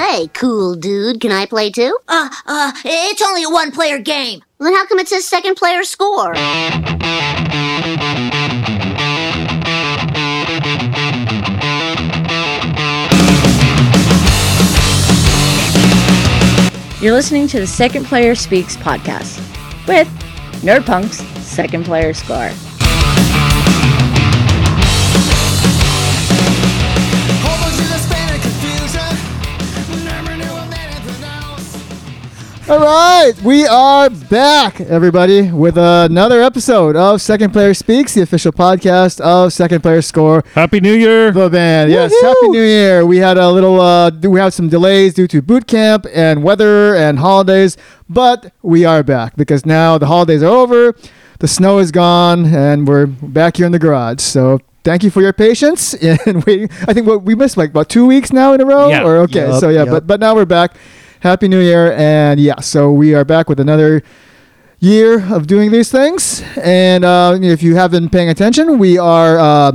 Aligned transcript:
Hey, 0.00 0.28
cool 0.28 0.76
dude, 0.76 1.20
can 1.20 1.30
I 1.30 1.44
play 1.44 1.70
too? 1.70 1.98
Uh, 2.08 2.30
uh, 2.46 2.72
it's 2.86 3.20
only 3.20 3.42
a 3.42 3.50
one 3.50 3.70
player 3.70 3.98
game. 3.98 4.40
Then 4.58 4.72
how 4.72 4.86
come 4.86 4.98
it 4.98 5.08
says 5.08 5.28
second 5.28 5.56
player 5.56 5.84
score? 5.84 6.34
You're 17.02 17.12
listening 17.12 17.46
to 17.48 17.60
the 17.60 17.66
Second 17.66 18.06
Player 18.06 18.34
Speaks 18.34 18.78
podcast 18.78 19.36
with 19.86 20.08
Nerdpunk's 20.62 21.18
Second 21.46 21.84
Player 21.84 22.14
Score. 22.14 22.50
All 32.70 32.78
right, 32.78 33.32
we 33.42 33.66
are 33.66 34.08
back, 34.08 34.80
everybody, 34.80 35.50
with 35.50 35.76
another 35.76 36.40
episode 36.40 36.94
of 36.94 37.20
Second 37.20 37.52
Player 37.52 37.74
Speaks, 37.74 38.14
the 38.14 38.22
official 38.22 38.52
podcast 38.52 39.20
of 39.20 39.52
Second 39.52 39.80
Player 39.80 40.00
Score. 40.00 40.44
Happy 40.54 40.78
New 40.78 40.94
Year. 40.94 41.32
The 41.32 41.50
band, 41.50 41.90
yes. 41.90 42.14
Woohoo! 42.14 42.28
Happy 42.28 42.48
New 42.50 42.62
Year. 42.62 43.04
We 43.04 43.16
had 43.16 43.38
a 43.38 43.50
little, 43.50 43.80
uh, 43.80 44.12
we 44.22 44.38
had 44.38 44.52
some 44.52 44.68
delays 44.68 45.14
due 45.14 45.26
to 45.26 45.42
boot 45.42 45.66
camp 45.66 46.06
and 46.14 46.44
weather 46.44 46.94
and 46.94 47.18
holidays, 47.18 47.76
but 48.08 48.52
we 48.62 48.84
are 48.84 49.02
back 49.02 49.34
because 49.34 49.66
now 49.66 49.98
the 49.98 50.06
holidays 50.06 50.40
are 50.44 50.46
over, 50.46 50.94
the 51.40 51.48
snow 51.48 51.78
is 51.78 51.90
gone, 51.90 52.46
and 52.54 52.86
we're 52.86 53.06
back 53.06 53.56
here 53.56 53.66
in 53.66 53.72
the 53.72 53.80
garage. 53.80 54.20
So 54.20 54.60
thank 54.84 55.02
you 55.02 55.10
for 55.10 55.22
your 55.22 55.32
patience 55.32 55.92
and 56.24 56.44
waiting. 56.44 56.68
I 56.86 56.94
think 56.94 57.08
what 57.08 57.24
we 57.24 57.34
missed 57.34 57.56
like 57.56 57.70
about 57.70 57.88
two 57.88 58.06
weeks 58.06 58.32
now 58.32 58.52
in 58.52 58.60
a 58.60 58.64
row. 58.64 58.90
Yeah. 58.90 59.02
Or 59.02 59.16
okay, 59.22 59.48
Yup, 59.48 59.60
so 59.60 59.70
yeah, 59.70 59.80
yup. 59.80 59.88
but 59.88 60.06
but 60.06 60.20
now 60.20 60.36
we're 60.36 60.44
back. 60.44 60.76
Happy 61.20 61.48
New 61.48 61.60
Year, 61.60 61.92
and 61.92 62.40
yeah, 62.40 62.60
so 62.60 62.90
we 62.90 63.14
are 63.14 63.26
back 63.26 63.46
with 63.46 63.60
another 63.60 64.02
year 64.78 65.22
of 65.34 65.46
doing 65.46 65.70
these 65.70 65.90
things. 65.90 66.42
And 66.56 67.04
uh, 67.04 67.38
if 67.42 67.62
you 67.62 67.76
have 67.76 67.90
been 67.90 68.08
paying 68.08 68.30
attention, 68.30 68.78
we 68.78 68.96
are 68.96 69.38
uh, 69.38 69.72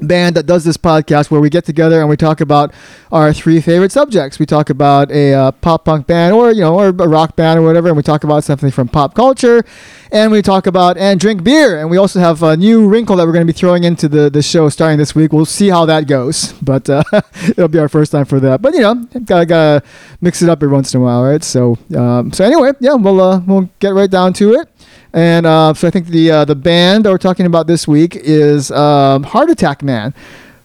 band 0.00 0.36
that 0.36 0.46
does 0.46 0.64
this 0.64 0.76
podcast 0.76 1.30
where 1.30 1.40
we 1.40 1.50
get 1.50 1.64
together 1.64 2.00
and 2.00 2.08
we 2.08 2.16
talk 2.16 2.40
about 2.40 2.72
our 3.10 3.32
three 3.32 3.60
favorite 3.60 3.92
subjects. 3.92 4.38
We 4.38 4.46
talk 4.46 4.70
about 4.70 5.10
a 5.10 5.34
uh, 5.34 5.50
pop 5.52 5.84
punk 5.84 6.06
band, 6.06 6.34
or 6.34 6.50
you 6.50 6.60
know, 6.60 6.74
or 6.74 6.88
a 6.88 6.92
rock 6.92 7.36
band, 7.36 7.60
or 7.60 7.62
whatever, 7.62 7.88
and 7.88 7.96
we 7.96 8.02
talk 8.02 8.24
about 8.24 8.44
something 8.44 8.70
from 8.70 8.88
pop 8.88 9.14
culture, 9.14 9.64
and 10.10 10.32
we 10.32 10.42
talk 10.42 10.66
about 10.66 10.96
and 10.96 11.20
drink 11.20 11.44
beer. 11.44 11.78
And 11.78 11.90
we 11.90 11.96
also 11.96 12.20
have 12.20 12.42
a 12.42 12.56
new 12.56 12.88
wrinkle 12.88 13.16
that 13.16 13.26
we're 13.26 13.32
going 13.32 13.46
to 13.46 13.52
be 13.52 13.56
throwing 13.56 13.84
into 13.84 14.08
the 14.08 14.30
the 14.30 14.42
show 14.42 14.68
starting 14.68 14.98
this 14.98 15.14
week. 15.14 15.32
We'll 15.32 15.44
see 15.44 15.68
how 15.68 15.84
that 15.86 16.06
goes, 16.06 16.52
but 16.62 16.88
uh, 16.88 17.04
it'll 17.48 17.68
be 17.68 17.78
our 17.78 17.88
first 17.88 18.12
time 18.12 18.24
for 18.24 18.40
that. 18.40 18.62
But 18.62 18.74
you 18.74 18.80
know, 18.80 18.94
gotta 19.24 19.46
gotta 19.46 19.82
mix 20.20 20.42
it 20.42 20.48
up 20.48 20.58
every 20.58 20.72
once 20.72 20.94
in 20.94 21.00
a 21.00 21.04
while, 21.04 21.22
right? 21.22 21.42
So 21.44 21.78
um, 21.96 22.32
so 22.32 22.44
anyway, 22.44 22.72
yeah, 22.80 22.94
we'll 22.94 23.20
uh, 23.20 23.40
we'll 23.40 23.70
get 23.78 23.90
right 23.90 24.10
down 24.10 24.32
to 24.34 24.54
it. 24.54 24.68
And 25.14 25.44
uh, 25.44 25.74
so 25.74 25.88
I 25.88 25.90
think 25.90 26.06
the 26.06 26.30
uh, 26.30 26.44
the 26.46 26.54
band 26.54 27.04
that 27.04 27.10
we're 27.10 27.18
talking 27.18 27.44
about 27.44 27.66
this 27.66 27.86
week 27.86 28.16
is 28.16 28.70
um, 28.70 29.24
Heart 29.24 29.50
Attack 29.50 29.82
Man 29.82 29.91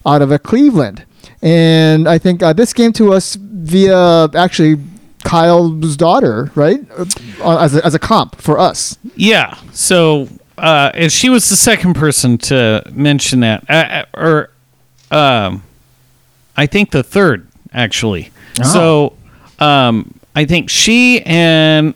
out 0.05 0.21
of 0.21 0.31
uh, 0.31 0.37
Cleveland. 0.37 1.05
And 1.41 2.07
I 2.07 2.17
think 2.17 2.41
uh, 2.41 2.53
this 2.53 2.73
came 2.73 2.93
to 2.93 3.13
us 3.13 3.35
via 3.35 4.29
actually 4.33 4.81
Kyle's 5.23 5.97
daughter, 5.97 6.51
right? 6.55 6.79
Uh, 7.41 7.57
as, 7.59 7.75
a, 7.75 7.85
as 7.85 7.93
a 7.93 7.99
comp 7.99 8.35
for 8.41 8.57
us. 8.57 8.97
Yeah. 9.15 9.57
So, 9.73 10.29
uh, 10.57 10.91
and 10.93 11.11
she 11.11 11.29
was 11.29 11.49
the 11.49 11.55
second 11.55 11.95
person 11.95 12.37
to 12.37 12.83
mention 12.91 13.41
that, 13.41 13.69
uh, 13.69 13.73
uh, 13.73 14.05
or 14.13 14.49
um, 15.11 15.63
I 16.55 16.65
think 16.65 16.91
the 16.91 17.03
third 17.03 17.47
actually. 17.73 18.31
So, 18.63 19.13
um, 19.59 20.13
I 20.35 20.45
think 20.45 20.69
she 20.69 21.21
and 21.25 21.93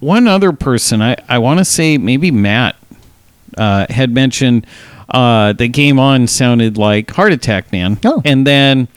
one 0.00 0.28
other 0.28 0.52
person, 0.52 1.00
I, 1.00 1.16
I 1.28 1.38
want 1.38 1.58
to 1.58 1.64
say 1.64 1.98
maybe 1.98 2.30
Matt, 2.30 2.76
uh, 3.56 3.86
had 3.88 4.12
mentioned 4.12 4.66
uh, 5.08 5.52
the 5.52 5.68
game 5.68 5.98
on 5.98 6.26
sounded 6.26 6.76
like 6.76 7.10
Heart 7.10 7.32
Attack 7.32 7.72
Man. 7.72 7.98
Oh. 8.04 8.22
And 8.24 8.46
then 8.46 8.88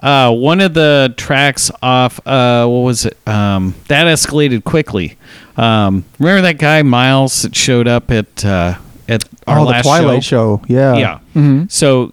uh, 0.00 0.32
one 0.32 0.60
of 0.60 0.74
the 0.74 1.14
tracks 1.16 1.70
off, 1.82 2.18
uh, 2.26 2.66
what 2.66 2.80
was 2.80 3.06
it? 3.06 3.16
Um, 3.26 3.74
that 3.88 4.06
escalated 4.06 4.64
quickly. 4.64 5.16
Um, 5.56 6.04
remember 6.18 6.42
that 6.42 6.58
guy 6.58 6.82
Miles 6.82 7.42
that 7.42 7.54
showed 7.54 7.86
up 7.86 8.10
at 8.10 8.44
uh, 8.44 8.78
at 9.08 9.24
our 9.46 9.58
oh, 9.60 9.64
the 9.64 9.70
last 9.70 9.84
Twilight 9.84 10.24
show? 10.24 10.58
show. 10.58 10.64
Yeah. 10.68 10.96
Yeah. 10.96 11.18
Mm-hmm. 11.34 11.64
So 11.68 12.12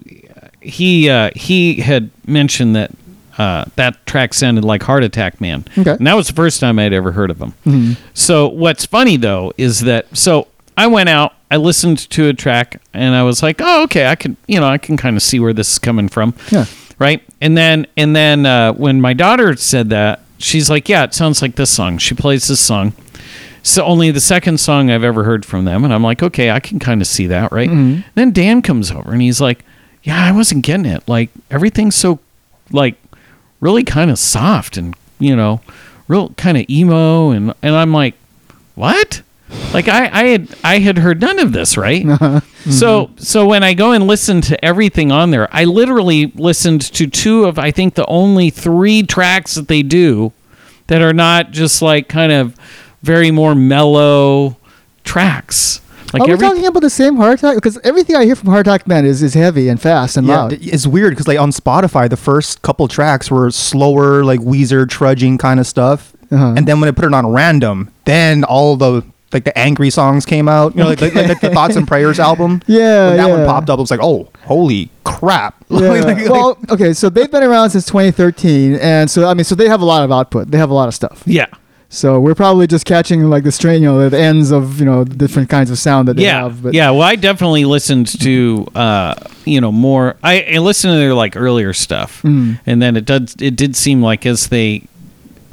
he 0.62 1.10
uh, 1.10 1.32
he 1.36 1.76
had 1.76 2.12
mentioned 2.28 2.76
that 2.76 2.92
uh, 3.38 3.66
that 3.78 4.06
track 4.06 4.34
sounded 4.34 4.66
like 4.66 4.84
Heart 4.84 5.06
Attack 5.06 5.40
Man, 5.40 5.64
Okay. 5.78 5.92
and 5.92 6.06
that 6.06 6.16
was 6.16 6.28
the 6.28 6.34
first 6.34 6.60
time 6.60 6.78
I'd 6.78 6.92
ever 6.92 7.14
heard 7.14 7.32
of 7.32 7.40
him. 7.42 7.54
Mm-hmm. 7.66 7.94
So 8.14 8.50
what's 8.50 8.86
funny 8.86 9.16
though 9.16 9.54
is 9.58 9.80
that 9.82 10.16
so 10.18 10.48
I 10.78 10.88
went 10.88 11.08
out, 11.08 11.34
I 11.52 11.58
listened 11.58 12.10
to 12.12 12.28
a 12.30 12.34
track, 12.34 12.82
and 12.94 13.16
I 13.16 13.24
was 13.24 13.42
like, 13.42 13.60
oh 13.62 13.84
okay, 13.84 14.08
I 14.08 14.16
can 14.16 14.38
you 14.48 14.60
know 14.60 14.68
I 14.68 14.78
can 14.78 14.98
kind 14.98 15.16
of 15.18 15.24
see 15.24 15.40
where 15.40 15.54
this 15.54 15.72
is 15.74 15.80
coming 15.80 16.08
from, 16.10 16.34
Yeah. 16.52 16.66
right? 17.00 17.22
And 17.42 17.58
then 17.58 17.88
and 17.98 18.16
then 18.16 18.46
uh, 18.46 18.74
when 18.74 19.02
my 19.02 19.14
daughter 19.14 19.56
said 19.56 19.90
that, 19.90 20.22
she's 20.38 20.70
like, 20.70 20.88
yeah, 20.90 21.04
it 21.04 21.14
sounds 21.14 21.42
like 21.42 21.56
this 21.56 21.70
song. 21.72 21.98
She 21.98 22.14
plays 22.16 22.48
this 22.48 22.60
song. 22.60 22.94
So 23.62 23.84
only 23.84 24.10
the 24.12 24.22
second 24.22 24.60
song 24.60 24.90
I've 24.90 25.04
ever 25.04 25.24
heard 25.26 25.46
from 25.46 25.66
them, 25.66 25.84
and 25.84 25.94
I'm 25.94 26.04
like, 26.04 26.24
okay, 26.24 26.50
I 26.52 26.60
can 26.60 26.80
kind 26.80 27.02
of 27.02 27.08
see 27.08 27.28
that, 27.28 27.52
right? 27.52 27.70
Mhm. 27.70 28.04
Then 28.16 28.32
Dan 28.32 28.62
comes 28.62 28.90
over 28.92 29.12
and 29.12 29.22
he's 29.22 29.42
like, 29.42 29.66
yeah, 30.04 30.24
I 30.24 30.32
wasn't 30.32 30.64
getting 30.66 30.86
it. 30.86 31.04
Like 31.08 31.30
everything's 31.52 31.96
so 31.96 32.20
like 32.72 32.96
really 33.60 33.84
kind 33.84 34.10
of 34.12 34.18
soft 34.20 34.78
and 34.78 34.96
you 35.20 35.36
know, 35.36 35.60
real 36.08 36.30
kind 36.38 36.58
of 36.58 36.70
emo, 36.70 37.32
and 37.32 37.54
and 37.62 37.76
I'm 37.76 37.92
like, 37.92 38.14
what? 38.76 39.22
Like 39.74 39.88
I, 39.88 40.10
I 40.12 40.24
had 40.28 40.56
I 40.64 40.80
had 40.80 40.98
heard 40.98 41.22
none 41.22 41.40
of 41.40 41.52
this, 41.54 41.78
right? 41.78 42.06
So 42.70 43.10
so 43.16 43.48
when 43.48 43.64
I 43.64 43.74
go 43.74 43.94
and 43.94 44.06
listen 44.06 44.42
to 44.42 44.64
everything 44.66 45.12
on 45.12 45.32
there, 45.32 45.48
I 45.52 45.64
literally 45.64 46.28
listened 46.36 46.82
to 46.94 47.08
two 47.08 47.46
of 47.46 47.58
I 47.58 47.72
think 47.72 47.96
the 47.96 48.06
only 48.06 48.50
three 48.52 49.02
tracks 49.02 49.56
that 49.56 49.68
they 49.70 49.82
do 49.82 50.34
that 50.88 51.02
are 51.02 51.14
not 51.14 51.52
just 51.52 51.82
like 51.82 52.10
kind 52.10 52.32
of 52.34 52.56
very 53.02 53.32
more 53.32 53.56
mellow 53.56 54.58
tracks. 55.04 55.82
Like 56.14 56.24
Are 56.24 56.26
we 56.28 56.34
every 56.34 56.48
talking 56.48 56.66
about 56.66 56.82
the 56.82 56.90
same 56.90 57.16
Heart 57.18 57.40
Attack? 57.40 57.56
Because 57.56 57.78
everything 57.84 58.16
I 58.16 58.26
hear 58.26 58.36
from 58.36 58.50
Heart 58.50 58.68
Attack 58.68 58.88
Man 58.88 59.06
is, 59.06 59.22
is 59.24 59.34
heavy 59.36 59.70
and 59.70 59.80
fast 59.82 60.18
and 60.18 60.28
Yeah, 60.28 60.42
loud. 60.42 60.54
it's 60.54 60.86
weird 60.88 61.12
because 61.12 61.28
like 61.28 61.40
on 61.40 61.52
Spotify, 61.52 62.10
the 62.10 62.18
first 62.18 62.62
couple 62.62 62.88
tracks 62.88 63.30
were 63.32 63.50
slower, 63.52 64.24
like 64.24 64.40
Weezer 64.42 64.88
trudging 64.90 65.38
kind 65.38 65.60
of 65.60 65.66
stuff, 65.68 66.14
Uh-huh. 66.32 66.54
and 66.58 66.68
then 66.68 66.80
when 66.80 66.90
I 66.90 66.92
put 66.92 67.06
it 67.06 67.14
on 67.14 67.28
random, 67.28 67.92
then 68.06 68.44
all 68.44 68.76
the 68.76 69.04
like 69.32 69.44
the 69.44 69.58
angry 69.58 69.90
songs 69.90 70.26
came 70.26 70.48
out. 70.50 70.76
You 70.76 70.84
know, 70.84 70.90
like, 70.90 71.02
like, 71.02 71.14
like 71.14 71.40
the 71.42 71.52
Thoughts 71.52 71.76
and 71.76 71.88
Prayers 71.88 72.20
album. 72.20 72.62
Yeah, 72.68 73.10
when 73.10 73.18
that 73.18 73.30
one 73.30 73.40
yeah. 73.40 73.46
popped 73.46 73.70
up, 73.70 73.78
I 73.80 73.82
was 73.82 73.92
like, 73.92 74.00
oh, 74.02 74.30
holy 74.46 74.90
crap! 75.04 75.56
Yeah. 75.70 75.80
Like- 75.90 76.04
like- 76.06 76.30
well, 76.30 76.58
okay, 76.70 76.94
so 76.94 77.10
they've 77.10 77.30
been 77.30 77.44
around 77.44 77.70
since 77.70 77.86
2013, 77.86 78.76
and 78.76 79.10
so 79.10 79.28
I 79.28 79.34
mean, 79.36 79.44
so 79.44 79.54
they 79.56 79.68
have 79.68 79.82
a 79.82 79.86
lot 79.86 80.04
of 80.04 80.12
output. 80.12 80.50
They 80.52 80.58
have 80.58 80.70
a 80.70 80.74
lot 80.74 80.88
of 80.88 80.96
stuff. 80.96 81.24
yeah. 81.26 81.46
So 81.92 82.20
we're 82.20 82.36
probably 82.36 82.68
just 82.68 82.86
catching 82.86 83.24
like 83.32 83.44
the 83.44 83.52
strain, 83.52 83.82
you 83.82 83.90
know, 83.90 84.08
the 84.10 84.16
ends 84.20 84.52
of 84.52 84.80
you 84.80 84.86
know 84.86 85.04
the 85.04 85.16
different 85.16 85.50
kinds 85.50 85.72
of 85.72 85.80
sound 85.80 86.08
that 86.08 86.18
they 86.18 86.24
yeah, 86.24 86.44
have. 86.44 86.62
But 86.62 86.76
yeah. 86.76 86.92
Well, 86.92 87.02
I 87.02 87.16
definitely 87.16 87.66
listened 87.66 88.06
to 88.22 88.68
uh, 88.76 89.16
you 89.46 89.60
know 89.60 89.72
more. 89.72 90.16
I, 90.22 90.44
I 90.54 90.58
listened 90.60 90.94
to 90.94 90.98
their 91.00 91.16
like 91.16 91.36
earlier 91.36 91.74
stuff, 91.74 92.22
Mm. 92.22 92.60
and 92.68 92.80
then 92.80 92.96
it 92.96 93.06
did 93.06 93.42
it 93.42 93.56
did 93.56 93.76
seem 93.76 94.04
like 94.04 94.28
as 94.28 94.50
they 94.50 94.84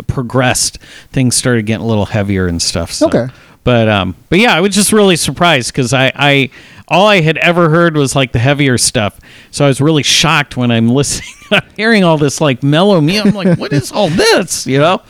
progressed, 0.07 0.79
things 1.11 1.35
started 1.37 1.65
getting 1.67 1.85
a 1.85 1.89
little 1.89 2.07
heavier 2.07 2.47
and 2.47 2.61
stuff. 2.61 2.93
So. 2.93 3.07
Okay. 3.09 3.29
But 3.67 3.89
um, 3.89 4.15
but 4.29 4.39
yeah, 4.39 4.55
I 4.55 4.61
was 4.61 4.77
just 4.77 4.93
really 4.93 5.17
surprised 5.17 5.73
because 5.73 5.93
I, 5.93 6.13
I 6.15 6.51
all 6.87 7.09
I 7.09 7.21
had 7.21 7.37
ever 7.39 7.69
heard 7.69 7.97
was 7.97 8.15
like 8.15 8.31
the 8.31 8.39
heavier 8.39 8.79
stuff. 8.79 9.19
So 9.51 9.65
I 9.65 9.69
was 9.69 9.81
really 9.81 10.05
shocked 10.05 10.57
when 10.57 10.71
I'm 10.71 10.89
listening, 11.01 11.35
I'm 11.51 11.69
hearing 11.77 12.05
all 12.05 12.17
this 12.17 12.41
like 12.41 12.63
mellow 12.63 13.01
me. 13.01 13.19
I'm 13.19 13.35
like, 13.35 13.59
what 13.59 13.73
is 13.73 13.91
all 13.91 14.09
this? 14.09 14.67
You 14.77 14.79
know. 14.79 15.03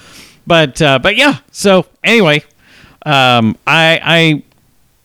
But 0.46 0.80
uh, 0.80 0.98
but 1.00 1.16
yeah. 1.16 1.40
So 1.52 1.84
anyway, 2.02 2.44
um, 3.04 3.58
I 3.66 4.00
I 4.02 4.42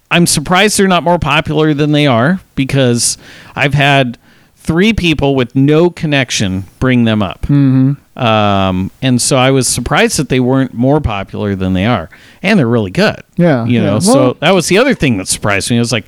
I'm 0.10 0.28
surprised 0.28 0.80
they're 0.80 0.88
not 0.88 1.04
more 1.04 1.20
popular 1.20 1.74
than 1.74 1.92
they 1.92 2.08
are 2.08 2.40
because 2.56 3.18
I've 3.54 3.74
had 3.74 4.18
three 4.64 4.94
people 4.94 5.34
with 5.36 5.56
no 5.56 5.90
connection 5.90 6.66
bring 6.80 7.04
them 7.06 7.22
up. 7.24 7.42
Mm-hmm. 7.44 7.94
Um, 8.22 8.92
and 9.02 9.20
so 9.20 9.36
I 9.36 9.50
was 9.50 9.68
surprised 9.68 10.18
that 10.18 10.30
they 10.30 10.40
weren't 10.40 10.74
more 10.74 11.02
popular 11.02 11.56
than 11.56 11.74
they 11.74 11.86
are. 11.86 12.10
And 12.44 12.60
they're 12.60 12.68
really 12.68 12.92
good. 12.92 13.24
Yeah, 13.38 13.66
You 13.66 13.82
know, 13.82 13.94
yeah. 13.96 14.00
so 14.00 14.34
that 14.40 14.52
was 14.52 14.68
the 14.68 14.78
other 14.78 14.94
thing 14.94 15.18
that 15.18 15.28
surprised 15.28 15.72
me. 15.72 15.78
I 15.78 15.80
was 15.80 15.92
like, 15.92 16.06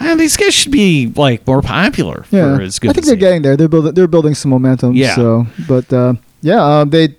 "Man, 0.00 0.18
these 0.18 0.36
guys 0.36 0.52
should 0.52 0.72
be 0.72 1.12
like 1.14 1.46
more 1.46 1.62
popular 1.62 2.24
yeah, 2.30 2.56
for 2.56 2.62
as 2.62 2.78
good 2.80 2.90
I 2.90 2.92
think 2.92 3.06
they're 3.06 3.14
they 3.14 3.20
getting 3.20 3.42
there. 3.42 3.56
They're 3.56 3.68
building. 3.68 3.94
They're 3.94 4.08
building 4.08 4.34
some 4.34 4.50
momentum. 4.50 4.94
Yeah. 4.94 5.14
So, 5.14 5.46
but 5.68 5.92
uh, 5.92 6.14
yeah, 6.40 6.80
um, 6.80 6.90
they. 6.90 7.14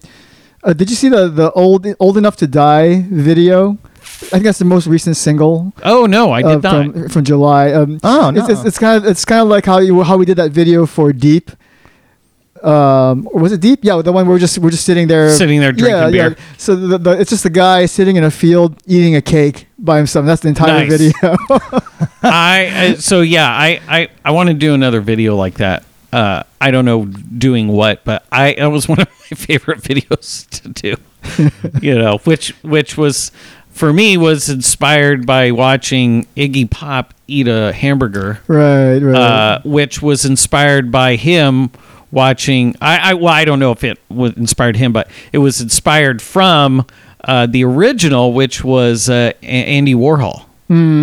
Uh, 0.64 0.74
did 0.74 0.90
you 0.90 0.96
see 0.96 1.10
the 1.10 1.30
the 1.30 1.52
old 1.54 1.88
old 2.00 2.18
enough 2.18 2.36
to 2.38 2.48
die 2.48 3.06
video? 3.10 3.78
I 4.34 4.38
think 4.38 4.46
that's 4.46 4.58
the 4.60 4.66
most 4.66 4.88
recent 4.88 5.16
single. 5.16 5.74
Oh 5.84 6.08
no, 6.08 6.32
I 6.32 6.42
did 6.42 6.66
uh, 6.66 6.84
not. 6.84 6.94
from 6.94 7.10
from 7.10 7.24
July. 7.24 7.72
Um, 7.72 8.00
Oh, 8.04 8.30
it's, 8.30 8.50
it's, 8.50 8.62
no. 8.62 8.68
it's 8.68 8.80
kind 8.80 8.98
of 9.04 9.10
it's 9.10 9.26
kind 9.26 9.42
of 9.42 9.48
like 9.48 9.66
how 9.66 9.78
you 9.78 10.02
how 10.02 10.18
we 10.18 10.26
did 10.26 10.38
that 10.38 10.52
video 10.52 10.86
for 10.88 11.14
Deep. 11.14 11.52
Um, 12.64 13.28
or 13.34 13.42
was 13.42 13.52
it 13.52 13.60
deep? 13.60 13.80
Yeah, 13.84 14.02
the 14.02 14.14
one 14.14 14.26
where 14.26 14.36
we're 14.36 14.40
just 14.40 14.58
we're 14.58 14.70
just 14.70 14.86
sitting 14.86 15.08
there, 15.08 15.30
Sitting 15.30 15.60
there 15.60 15.74
drinking 15.74 15.98
yeah, 16.00 16.10
beer. 16.10 16.30
Yeah. 16.30 16.44
So 16.58 16.76
the, 16.78 16.98
the, 16.98 17.12
it's 17.12 17.30
just 17.30 17.44
the 17.44 17.50
guy 17.50 17.86
sitting 17.88 18.16
in 18.16 18.24
a 18.24 18.32
field 18.32 18.82
eating 18.88 19.18
a 19.18 19.22
cake 19.22 19.68
by 19.78 19.98
himself. 19.98 20.26
That's 20.26 20.42
the 20.42 20.48
entire 20.48 20.88
Nice. 20.88 20.98
video. 20.98 21.12
I, 22.24 22.72
I 22.74 22.94
so 22.96 23.20
yeah, 23.20 23.50
I 23.50 23.82
I, 23.90 24.08
I 24.24 24.32
want 24.32 24.48
to 24.48 24.54
do 24.54 24.74
another 24.74 25.02
video 25.02 25.36
like 25.36 25.56
that. 25.56 25.84
Uh, 26.14 26.44
I 26.62 26.72
don't 26.72 26.86
know 26.86 27.04
doing 27.06 27.68
what, 27.68 28.06
but 28.06 28.26
I 28.32 28.54
that 28.54 28.68
was 28.68 28.88
one 28.88 29.02
of 29.02 29.10
my 29.10 29.36
favorite 29.36 29.82
videos 29.82 30.50
to 30.62 30.70
do. 30.70 30.96
you 31.82 31.96
know, 31.98 32.20
which 32.20 32.52
which 32.64 32.98
was 32.98 33.32
for 33.74 33.92
me 33.92 34.18
was 34.18 34.50
inspired 34.50 35.25
by 35.25 35.52
watching 35.52 36.25
Iggy 36.38 36.70
Pop 36.70 37.14
eat 37.28 37.48
a 37.48 37.74
hamburger, 37.74 38.40
right, 38.48 39.00
right. 39.00 39.16
uh, 39.16 39.62
which 39.66 40.02
was 40.02 40.25
inspired 40.25 40.92
by 40.92 41.16
him 41.16 41.72
watching. 42.12 42.75
I, 42.80 43.12
I 43.12 43.14
well, 43.16 43.34
I 43.34 43.46
don't 43.46 43.60
know 43.60 43.72
if 43.72 43.84
it 43.84 44.00
was 44.10 44.34
inspired 44.34 44.75
him, 44.78 44.94
but 44.94 45.10
it 45.31 45.40
was 45.40 45.60
inspired 45.60 46.22
from 46.22 46.86
uh, 47.24 47.48
the 47.48 47.64
original, 47.66 48.34
which 48.34 48.64
was 48.64 49.10
uh, 49.10 49.34
Andy 49.42 49.96
Warhol 49.96 50.46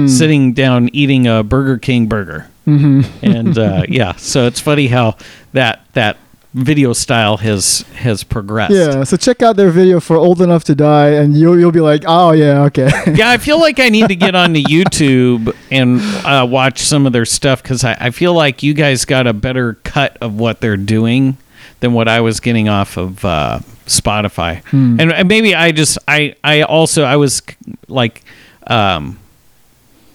sitting 0.08 0.52
down 0.52 0.88
eating 0.92 1.26
a 1.26 1.42
Burger 1.42 1.78
King 1.78 2.06
burger. 2.06 2.48
Mm-hmm. 2.66 3.24
and 3.24 3.58
uh, 3.58 3.82
yeah, 3.88 4.14
so 4.16 4.46
it's 4.46 4.60
funny 4.60 4.86
how 4.86 5.16
that 5.52 5.84
that 5.92 6.16
video 6.54 6.92
style 6.92 7.36
has 7.38 7.82
has 7.94 8.24
progressed. 8.24 8.74
yeah. 8.74 9.04
So 9.04 9.16
check 9.16 9.42
out 9.42 9.56
their 9.56 9.70
video 9.70 10.00
for 10.00 10.16
"Old 10.16 10.42
Enough 10.42 10.64
to 10.64 10.74
Die," 10.74 11.08
and 11.10 11.36
you'll 11.36 11.58
you'll 11.58 11.70
be 11.72 11.80
like, 11.80 12.02
oh 12.06 12.32
yeah, 12.32 12.64
okay. 12.64 12.90
yeah, 13.14 13.30
I 13.30 13.38
feel 13.38 13.60
like 13.60 13.78
I 13.78 13.88
need 13.88 14.08
to 14.08 14.16
get 14.16 14.34
onto 14.34 14.60
YouTube 14.60 15.54
and 15.70 16.00
uh, 16.26 16.46
watch 16.46 16.80
some 16.80 17.06
of 17.06 17.12
their 17.12 17.24
stuff 17.24 17.62
because 17.62 17.84
I, 17.84 17.96
I 18.00 18.10
feel 18.10 18.34
like 18.34 18.62
you 18.62 18.74
guys 18.74 19.04
got 19.04 19.26
a 19.26 19.32
better 19.32 19.74
cut 19.84 20.16
of 20.20 20.38
what 20.38 20.60
they're 20.60 20.76
doing 20.76 21.36
than 21.80 21.92
what 21.92 22.08
I 22.08 22.20
was 22.20 22.40
getting 22.40 22.68
off 22.68 22.96
of 22.96 23.24
uh, 23.24 23.60
Spotify. 23.86 24.62
And, 24.72 25.12
and 25.12 25.28
maybe 25.28 25.54
I 25.54 25.72
just 25.72 25.98
I 26.08 26.34
I 26.42 26.62
also 26.62 27.04
I 27.04 27.16
was 27.16 27.42
like. 27.88 28.22
Um, 28.66 29.18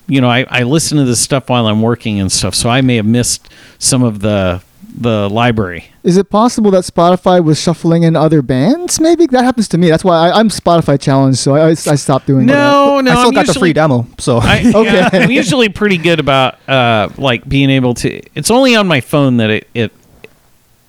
you 0.07 0.21
know, 0.21 0.29
I, 0.29 0.45
I 0.47 0.63
listen 0.63 0.99
to 0.99 1.03
this 1.03 1.19
stuff 1.19 1.49
while 1.49 1.65
I'm 1.65 1.81
working 1.81 2.19
and 2.19 2.31
stuff, 2.31 2.53
so 2.53 2.69
I 2.69 2.81
may 2.81 2.97
have 2.97 3.07
missed 3.07 3.49
some 3.79 4.03
of 4.03 4.19
the 4.19 4.61
the 4.97 5.29
library. 5.29 5.85
Is 6.03 6.17
it 6.17 6.29
possible 6.29 6.71
that 6.71 6.83
Spotify 6.83 7.43
was 7.43 7.59
shuffling 7.59 8.03
in 8.03 8.15
other 8.15 8.41
bands? 8.41 8.99
Maybe 8.99 9.25
that 9.27 9.43
happens 9.43 9.67
to 9.69 9.77
me. 9.77 9.89
That's 9.89 10.03
why 10.03 10.29
I, 10.29 10.39
I'm 10.39 10.49
Spotify 10.49 10.99
challenged, 10.99 11.39
so 11.39 11.55
I, 11.55 11.69
I 11.69 11.73
stopped 11.73 12.27
doing 12.27 12.45
that. 12.47 12.53
No, 12.53 13.01
no, 13.01 13.11
I 13.11 13.15
still 13.15 13.27
I'm 13.27 13.33
got 13.33 13.41
the 13.45 13.47
usually- 13.51 13.59
free 13.59 13.73
demo, 13.73 14.07
so 14.17 14.37
I, 14.37 14.71
Okay. 14.75 14.93
yeah, 14.93 15.09
I'm 15.11 15.31
usually 15.31 15.69
pretty 15.69 15.97
good 15.97 16.19
about 16.19 16.57
uh, 16.69 17.09
like 17.17 17.47
being 17.47 17.69
able 17.69 17.93
to. 17.95 18.21
It's 18.35 18.49
only 18.51 18.75
on 18.75 18.87
my 18.87 19.01
phone 19.01 19.37
that 19.37 19.49
it 19.49 19.67
it 19.73 19.91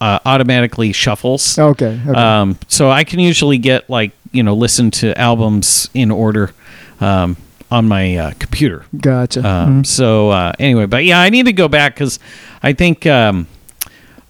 uh, 0.01 0.19
automatically 0.25 0.93
shuffles. 0.93 1.59
Okay. 1.59 2.01
okay. 2.07 2.19
Um, 2.19 2.59
so 2.69 2.91
I 2.91 3.05
can 3.05 3.19
usually 3.19 3.59
get 3.59 3.89
like 3.91 4.13
you 4.33 4.43
know 4.43 4.55
listen 4.55 4.91
to 4.93 5.19
albums 5.19 5.89
in 5.95 6.11
order 6.11 6.53
um, 7.01 7.37
on 7.71 7.89
my 7.89 8.17
uh, 8.17 8.33
computer. 8.39 8.85
gotcha. 8.97 9.47
Um, 9.47 9.85
So 9.85 10.31
uh, 10.31 10.53
anyway, 10.59 10.87
but 10.87 11.05
yeah, 11.05 11.19
I 11.21 11.31
need 11.31 11.47
to 11.47 11.53
go 11.53 11.67
back 11.69 11.95
because 11.95 12.19
I 12.63 12.73
think 12.75 13.07
um, 13.07 13.47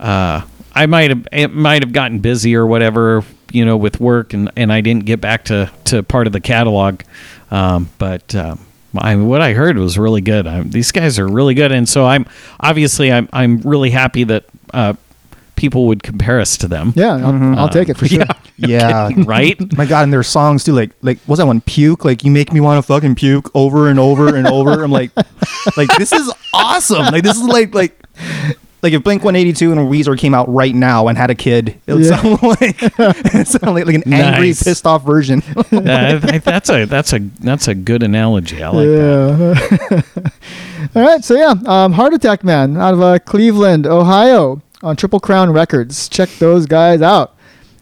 uh, 0.00 0.42
I 0.72 0.86
might 0.86 1.10
have 1.10 1.26
it 1.32 1.48
might 1.48 1.82
have 1.82 1.92
gotten 1.92 2.18
busy 2.18 2.54
or 2.54 2.66
whatever, 2.66 3.24
you 3.50 3.64
know, 3.64 3.76
with 3.76 4.00
work, 4.00 4.34
and, 4.34 4.50
and 4.56 4.72
I 4.72 4.80
didn't 4.80 5.06
get 5.06 5.20
back 5.20 5.46
to, 5.46 5.70
to 5.84 6.02
part 6.02 6.26
of 6.26 6.32
the 6.32 6.40
catalog. 6.40 7.00
Um, 7.50 7.88
but 7.98 8.34
um, 8.34 8.60
I 8.98 9.16
what 9.16 9.40
I 9.40 9.52
heard 9.52 9.78
was 9.78 9.98
really 9.98 10.20
good. 10.20 10.46
i 10.46 10.60
these 10.60 10.92
guys 10.92 11.18
are 11.18 11.26
really 11.26 11.54
good, 11.54 11.72
and 11.72 11.88
so 11.88 12.04
I'm 12.04 12.26
obviously 12.60 13.12
I'm 13.12 13.28
I'm 13.32 13.60
really 13.60 13.90
happy 13.90 14.24
that 14.24 14.44
uh, 14.74 14.94
people 15.56 15.86
would 15.86 16.02
compare 16.02 16.40
us 16.40 16.56
to 16.58 16.68
them. 16.68 16.92
yeah, 16.94 17.14
I'll, 17.14 17.58
I'll 17.60 17.68
take 17.68 17.88
it 17.88 17.96
for 17.96 18.06
sure. 18.08 18.24
yeah. 18.56 19.10
right. 19.24 19.56
My 19.76 19.86
God, 19.86 20.04
and 20.04 20.12
their 20.12 20.22
songs 20.22 20.64
too, 20.64 20.72
like 20.72 20.90
like 21.02 21.18
what's 21.26 21.40
that 21.40 21.46
one? 21.46 21.60
Puke, 21.62 22.04
like 22.04 22.24
you 22.24 22.30
make 22.30 22.52
me 22.52 22.60
want 22.60 22.78
to 22.78 22.86
fucking 22.86 23.14
puke 23.14 23.50
over 23.54 23.88
and 23.88 23.98
over 23.98 24.34
and 24.34 24.46
over. 24.46 24.84
I'm 24.84 24.92
like, 24.92 25.10
like 25.76 25.88
this 25.98 26.12
is 26.12 26.30
awesome. 26.52 27.06
Like 27.06 27.22
this 27.22 27.36
is 27.36 27.44
like 27.44 27.74
like 27.74 28.02
like 28.86 28.92
if 28.94 29.02
Blink 29.02 29.24
182 29.24 29.72
and 29.72 29.80
Weezer 29.82 30.16
came 30.16 30.32
out 30.32 30.48
right 30.48 30.72
now 30.74 31.08
and 31.08 31.18
had 31.18 31.28
a 31.28 31.34
kid, 31.34 31.80
it 31.88 31.94
would 31.94 32.04
Yeah. 32.04 32.16
sound 32.22 32.42
like 32.60 32.76
it 32.80 33.48
sound 33.48 33.74
like, 33.74 33.86
like 33.86 33.96
an 33.96 34.12
angry, 34.12 34.50
pissed 34.50 34.86
off 34.86 35.04
version. 35.04 35.42
Uh, 35.72 35.82
I 35.84 36.18
think 36.20 36.44
that's 36.44 36.70
a 36.70 36.84
that's 36.84 37.12
a 37.12 37.18
that's 37.40 37.66
a 37.66 37.74
good 37.74 38.02
analogy. 38.04 38.62
I 38.62 38.68
like 38.68 38.86
that. 38.86 40.32
All 40.94 41.02
right. 41.02 41.24
So 41.24 41.34
yeah, 41.34 41.54
um, 41.66 41.92
Heart 41.92 42.14
Attack 42.14 42.44
Man 42.44 42.76
out 42.76 42.94
of 42.94 43.00
uh, 43.02 43.18
Cleveland, 43.18 43.86
Ohio, 43.86 44.62
on 44.82 44.94
Triple 44.96 45.18
Crown 45.20 45.50
Records. 45.52 46.08
Check 46.08 46.28
those 46.38 46.66
guys 46.66 47.02
out. 47.02 47.34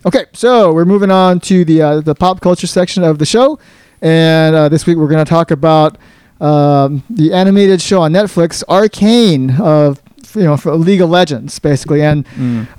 Okay, 0.06 0.24
so 0.32 0.72
we're 0.72 0.84
moving 0.86 1.10
on 1.10 1.40
to 1.40 1.64
the 1.64 1.82
uh, 1.82 2.00
the 2.00 2.14
pop 2.14 2.40
culture 2.40 2.66
section 2.66 3.04
of 3.04 3.18
the 3.18 3.26
show, 3.26 3.58
and 4.00 4.54
uh, 4.56 4.68
this 4.70 4.86
week 4.86 4.96
we're 4.96 5.08
going 5.08 5.24
to 5.24 5.28
talk 5.28 5.50
about 5.50 5.98
um, 6.40 7.02
the 7.10 7.32
animated 7.32 7.80
show 7.80 8.02
on 8.02 8.12
Netflix, 8.12 8.62
Arcane, 8.68 9.52
of 9.60 10.02
you 10.34 10.42
know, 10.42 10.56
for 10.56 10.74
League 10.74 11.00
of 11.00 11.10
Legends, 11.10 11.58
basically. 11.58 12.02
And 12.02 12.26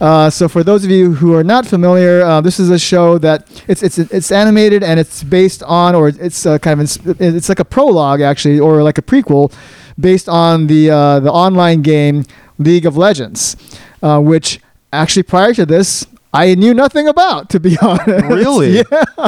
uh, 0.01 0.29
so, 0.29 0.47
for 0.47 0.63
those 0.63 0.83
of 0.85 0.91
you 0.91 1.13
who 1.13 1.33
are 1.33 1.43
not 1.43 1.65
familiar, 1.65 2.21
uh, 2.21 2.41
this 2.41 2.59
is 2.59 2.69
a 2.69 2.79
show 2.79 3.17
that 3.19 3.47
it's 3.67 3.81
it's 3.83 3.97
it's 3.97 4.31
animated 4.31 4.83
and 4.83 4.99
it's 4.99 5.23
based 5.23 5.63
on, 5.63 5.95
or 5.95 6.09
it's 6.09 6.45
uh, 6.45 6.57
kind 6.59 6.73
of 6.73 6.79
ins- 6.81 6.99
it's 7.19 7.49
like 7.49 7.59
a 7.59 7.65
prologue 7.65 8.21
actually, 8.21 8.59
or 8.59 8.83
like 8.83 8.97
a 8.97 9.01
prequel, 9.01 9.51
based 9.99 10.27
on 10.29 10.67
the 10.67 10.89
uh, 10.89 11.19
the 11.19 11.31
online 11.31 11.81
game 11.81 12.23
League 12.57 12.85
of 12.85 12.95
Legends, 12.97 13.55
uh, 14.03 14.19
which 14.19 14.59
actually 14.93 15.23
prior 15.23 15.53
to 15.53 15.65
this. 15.65 16.05
I 16.37 16.53
knew 16.55 16.73
nothing 16.73 17.07
about, 17.07 17.49
to 17.51 17.61
be 17.61 17.77
honest. 17.81 18.25
really? 18.25 18.75
Yeah. 18.79 18.83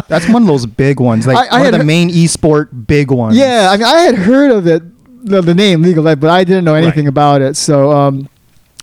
That's 0.09 0.27
one 0.27 0.41
of 0.41 0.47
those 0.49 0.65
big 0.65 0.99
ones, 0.99 1.25
like 1.25 1.37
I- 1.37 1.47
I 1.47 1.51
one 1.51 1.61
had 1.61 1.73
of 1.75 1.77
the 1.79 1.83
he- 1.85 1.87
main 1.87 2.09
esport 2.09 2.67
big 2.85 3.11
ones. 3.11 3.37
Yeah, 3.37 3.69
I 3.71 3.77
mean, 3.77 3.85
I 3.85 3.99
had 4.01 4.15
heard 4.15 4.51
of 4.51 4.67
it, 4.67 4.83
the, 5.27 5.41
the 5.41 5.55
name 5.55 5.81
League 5.81 5.97
of 5.97 6.03
Legends, 6.05 6.21
but 6.21 6.29
I 6.29 6.43
didn't 6.43 6.65
know 6.65 6.75
anything 6.75 7.05
Right. 7.05 7.09
about 7.09 7.41
it. 7.41 7.55
So, 7.57 7.91
um, 7.91 8.29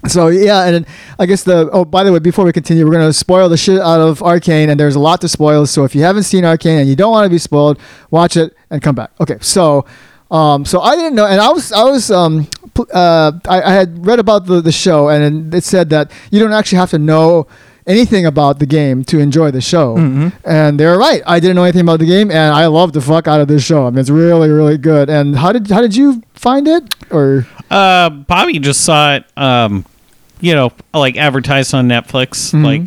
so 0.06 0.28
yeah, 0.28 0.64
and 0.66 0.86
I 1.18 1.24
guess 1.26 1.44
the 1.44 1.70
oh, 1.72 1.84
by 1.84 2.04
the 2.04 2.12
way, 2.12 2.18
before 2.18 2.44
we 2.44 2.52
continue, 2.52 2.84
we're 2.84 2.92
gonna 2.92 3.12
spoil 3.12 3.48
the 3.48 3.56
shit 3.56 3.80
out 3.80 4.00
of 4.00 4.22
Arcane, 4.22 4.68
and 4.70 4.78
there's 4.78 4.96
a 4.96 5.00
lot 5.00 5.20
to 5.22 5.28
spoil. 5.28 5.66
So 5.66 5.84
if 5.84 5.94
you 5.94 6.02
haven't 6.02 6.24
seen 6.24 6.44
Arcane 6.44 6.78
and 6.80 6.88
you 6.88 6.96
don't 6.96 7.10
want 7.12 7.24
to 7.24 7.30
be 7.30 7.38
spoiled, 7.38 7.78
watch 8.10 8.36
it 8.36 8.54
and 8.70 8.82
come 8.82 8.94
back. 8.94 9.10
Okay, 9.20 9.38
so. 9.40 9.84
Um, 10.30 10.64
so 10.64 10.80
I 10.80 10.96
didn't 10.96 11.14
know, 11.14 11.26
and 11.26 11.40
I 11.40 11.50
was, 11.50 11.70
I 11.70 11.84
was, 11.84 12.10
um, 12.10 12.48
uh, 12.92 13.30
I, 13.46 13.62
I 13.62 13.72
had 13.72 14.04
read 14.04 14.18
about 14.18 14.46
the, 14.46 14.60
the 14.60 14.72
show, 14.72 15.08
and 15.08 15.54
it 15.54 15.62
said 15.62 15.90
that 15.90 16.10
you 16.32 16.40
don't 16.40 16.50
actually 16.52 16.78
have 16.78 16.90
to 16.90 16.98
know 16.98 17.46
anything 17.86 18.26
about 18.26 18.58
the 18.58 18.66
game 18.66 19.04
to 19.04 19.20
enjoy 19.20 19.52
the 19.52 19.60
show. 19.60 19.96
And 20.44 20.80
they're 20.80 20.98
right. 20.98 21.22
I 21.24 21.38
didn't 21.38 21.54
know 21.54 21.62
anything 21.62 21.82
about 21.82 22.00
the 22.00 22.06
game, 22.06 22.32
and 22.32 22.52
I 22.52 22.66
love 22.66 22.94
the 22.94 23.00
fuck 23.00 23.28
out 23.28 23.40
of 23.42 23.46
this 23.48 23.62
show. 23.62 23.86
I 23.86 23.90
mean, 23.90 23.98
it's 24.00 24.10
really, 24.10 24.48
really 24.48 24.78
good. 24.78 25.08
And 25.08 25.36
how 25.36 25.52
did 25.52 25.70
how 25.70 25.80
did 25.82 25.94
you 25.94 26.22
find 26.44 26.68
it? 26.68 26.84
Or 27.10 27.46
Uh, 27.70 28.10
Bobby 28.10 28.58
just 28.60 28.82
saw 28.84 29.16
it, 29.16 29.24
um, 29.36 29.84
you 30.40 30.54
know, 30.54 30.70
like 30.92 31.16
advertised 31.16 31.74
on 31.74 31.88
Netflix, 31.88 32.52
Mm-hmm. 32.52 32.64
like 32.64 32.82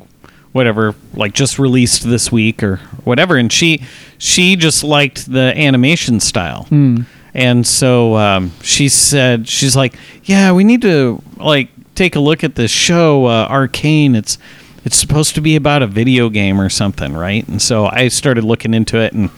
whatever, 0.53 0.95
like 1.13 1.33
just 1.33 1.59
released 1.59 2.03
this 2.07 2.31
week 2.31 2.63
or 2.63 2.77
whatever. 3.03 3.35
And 3.35 3.51
she 3.51 3.81
she 4.17 4.55
just 4.55 4.83
liked 4.83 5.31
the 5.31 5.53
animation 5.57 6.19
style, 6.19 6.63
Hmm. 6.69 7.01
and 7.33 7.65
so 7.67 8.15
um, 8.15 8.51
she 8.63 8.89
said 8.89 9.47
she's 9.47 9.75
like, 9.75 9.93
yeah, 10.23 10.51
we 10.53 10.63
need 10.63 10.81
to 10.83 11.21
like 11.37 11.69
take 11.95 12.15
a 12.15 12.19
look 12.19 12.43
at 12.43 12.55
this 12.55 12.71
show, 12.71 13.25
uh, 13.25 13.47
Arcane. 13.49 14.15
It's 14.15 14.37
it's 14.85 14.95
supposed 14.97 15.35
to 15.35 15.41
be 15.41 15.55
about 15.55 15.81
a 15.83 15.87
video 15.87 16.29
game 16.29 16.61
or 16.61 16.69
something, 16.69 17.13
right? 17.13 17.45
And 17.47 17.61
so 17.61 17.85
I 17.87 18.07
started 18.09 18.43
looking 18.43 18.73
into 18.73 18.97
it, 18.99 19.13
and 19.13 19.29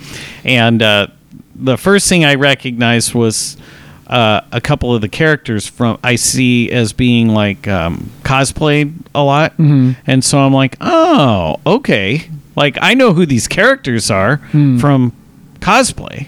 and 0.46 0.82
uh, 0.82 1.08
the 1.56 1.78
first 1.78 2.08
thing 2.08 2.24
I 2.24 2.36
recognized 2.36 3.14
was 3.14 3.58
uh, 4.10 4.42
a 4.52 4.60
couple 4.60 4.94
of 4.94 5.02
the 5.02 5.08
characters 5.10 5.68
from 5.68 6.00
I 6.04 6.16
see 6.16 6.72
as 6.72 6.94
being 6.94 7.30
like 7.30 7.68
um, 7.68 8.10
cosplayed 8.24 8.94
a 9.14 9.24
lot, 9.24 9.54
and 9.60 10.24
so 10.24 10.40
I'm 10.40 10.54
like, 10.54 10.76
oh, 10.82 11.58
okay, 11.66 12.30
like 12.56 12.78
I 12.82 12.94
know 12.96 13.14
who 13.14 13.26
these 13.26 13.48
characters 13.48 14.10
are 14.10 14.38
from 14.80 15.14
cosplay, 15.60 16.28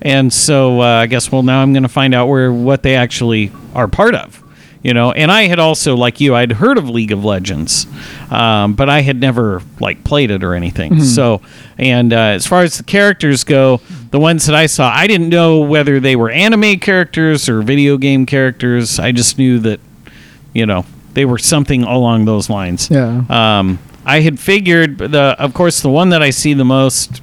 and 0.00 0.32
so 0.32 0.80
uh, 0.80 0.84
I 1.02 1.06
guess 1.06 1.30
well 1.30 1.42
now 1.42 1.62
I'm 1.62 1.72
going 1.72 1.84
to 1.84 1.88
find 1.88 2.14
out 2.14 2.26
where 2.26 2.52
what 2.52 2.82
they 2.82 2.96
actually 2.96 3.52
are 3.74 3.86
part 3.86 4.14
of, 4.16 4.42
you 4.82 4.92
know. 4.92 5.12
And 5.12 5.30
I 5.30 5.42
had 5.44 5.58
also 5.60 5.94
like 5.94 6.20
you, 6.20 6.34
I'd 6.34 6.52
heard 6.52 6.76
of 6.78 6.88
League 6.90 7.12
of 7.12 7.24
Legends, 7.24 7.86
um, 8.30 8.74
but 8.74 8.88
I 8.90 9.00
had 9.02 9.20
never 9.20 9.62
like 9.78 10.02
played 10.04 10.30
it 10.32 10.42
or 10.42 10.54
anything. 10.54 11.00
So, 11.02 11.40
and 11.78 12.12
uh, 12.12 12.16
as 12.16 12.46
far 12.46 12.62
as 12.62 12.78
the 12.78 12.84
characters 12.84 13.44
go, 13.44 13.80
the 14.12 14.20
ones 14.20 14.46
that 14.46 14.54
I 14.54 14.66
saw, 14.66 14.88
I 14.90 15.06
didn't 15.06 15.30
know 15.30 15.60
whether 15.60 15.98
they 15.98 16.14
were 16.16 16.30
anime 16.30 16.78
characters 16.78 17.48
or 17.48 17.62
video 17.62 17.96
game 17.96 18.24
characters. 18.26 18.98
I 19.00 19.10
just 19.10 19.38
knew 19.38 19.58
that, 19.60 19.80
you 20.54 20.66
know, 20.66 20.84
they 21.14 21.24
were 21.24 21.38
something 21.38 21.82
along 21.82 22.26
those 22.26 22.48
lines. 22.48 22.88
yeah, 22.90 23.24
Um, 23.28 23.78
I 24.04 24.20
had 24.20 24.38
figured 24.38 24.98
the, 24.98 25.34
of 25.38 25.54
course, 25.54 25.80
the 25.80 25.88
one 25.88 26.10
that 26.10 26.22
I 26.22 26.30
see 26.30 26.54
the 26.54 26.64
most 26.64 27.22